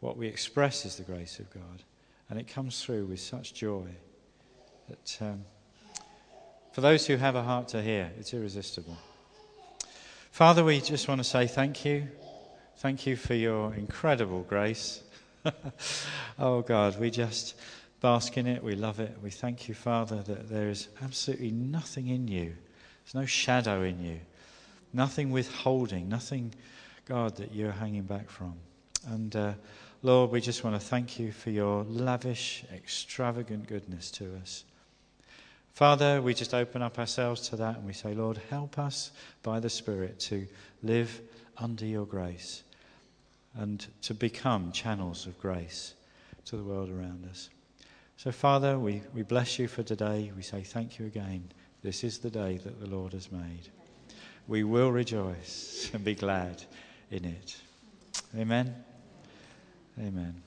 what 0.00 0.18
we 0.18 0.26
express 0.26 0.85
is 0.85 0.96
the 0.96 1.02
grace 1.02 1.38
of 1.38 1.48
God. 1.48 1.83
And 2.29 2.38
it 2.38 2.46
comes 2.46 2.83
through 2.83 3.07
with 3.07 3.20
such 3.20 3.55
joy 3.55 3.87
that 4.90 5.16
um, 5.22 5.46
for 6.72 6.83
those 6.83 7.07
who 7.07 7.16
have 7.16 7.37
a 7.37 7.42
heart 7.42 7.68
to 7.68 7.81
hear, 7.81 8.12
it's 8.18 8.35
irresistible. 8.35 8.98
Father, 10.31 10.62
we 10.62 10.83
just 10.83 11.09
want 11.09 11.18
to 11.18 11.24
say 11.24 11.46
thank 11.46 11.87
you. 11.87 12.09
Thank 12.76 13.07
you 13.07 13.16
for 13.16 13.33
your 13.33 13.72
incredible 13.72 14.42
grace. 14.42 15.02
oh 16.38 16.61
God, 16.61 17.00
we 17.00 17.11
just 17.11 17.55
bask 18.03 18.36
in 18.36 18.47
it. 18.47 18.62
We 18.62 18.74
love 18.74 19.01
it. 19.01 19.16
We 19.22 19.30
thank 19.30 19.68
you, 19.68 19.74
Father, 19.74 20.22
that 20.24 20.51
there 20.51 20.68
is 20.68 20.88
absolutely 21.03 21.53
nothing 21.53 22.09
in 22.09 22.28
you. 22.28 22.57
There's 23.07 23.22
no 23.22 23.26
shadow 23.26 23.82
in 23.82 24.02
you, 24.02 24.18
nothing 24.92 25.30
withholding, 25.30 26.09
nothing, 26.09 26.52
God, 27.04 27.36
that 27.36 27.54
you're 27.54 27.70
hanging 27.70 28.02
back 28.02 28.28
from. 28.28 28.54
And 29.07 29.36
uh, 29.36 29.52
Lord, 30.02 30.32
we 30.32 30.40
just 30.40 30.64
want 30.64 30.74
to 30.74 30.84
thank 30.84 31.16
you 31.16 31.30
for 31.30 31.50
your 31.50 31.84
lavish, 31.84 32.64
extravagant 32.74 33.68
goodness 33.68 34.11
to 34.12 34.34
us. 34.42 34.64
Father, 35.72 36.20
we 36.20 36.34
just 36.34 36.52
open 36.52 36.82
up 36.82 36.98
ourselves 36.98 37.48
to 37.50 37.57
that 37.57 37.76
and 37.76 37.86
we 37.86 37.92
say, 37.92 38.12
Lord, 38.12 38.40
help 38.50 38.76
us 38.76 39.12
by 39.44 39.61
the 39.61 39.70
Spirit 39.70 40.18
to 40.20 40.44
live 40.82 41.20
under 41.59 41.86
your 41.86 42.07
grace 42.07 42.64
and 43.54 43.86
to 44.02 44.14
become 44.14 44.72
channels 44.72 45.28
of 45.28 45.38
grace 45.38 45.94
to 46.46 46.57
the 46.57 46.64
world 46.64 46.90
around 46.90 47.24
us. 47.30 47.50
So, 48.16 48.32
Father, 48.32 48.80
we, 48.80 49.02
we 49.14 49.22
bless 49.22 49.61
you 49.61 49.68
for 49.68 49.84
today. 49.84 50.32
We 50.34 50.42
say 50.42 50.62
thank 50.62 50.98
you 50.98 51.07
again. 51.07 51.52
This 51.87 52.03
is 52.03 52.18
the 52.18 52.30
day 52.30 52.57
that 52.64 52.80
the 52.80 52.89
Lord 52.89 53.12
has 53.12 53.30
made. 53.30 53.68
We 54.49 54.64
will 54.64 54.91
rejoice 54.91 55.89
and 55.95 56.05
be 56.05 56.16
glad 56.16 56.64
in 57.12 57.24
it. 57.24 57.57
Amen. 58.37 58.74
Amen. 59.97 60.43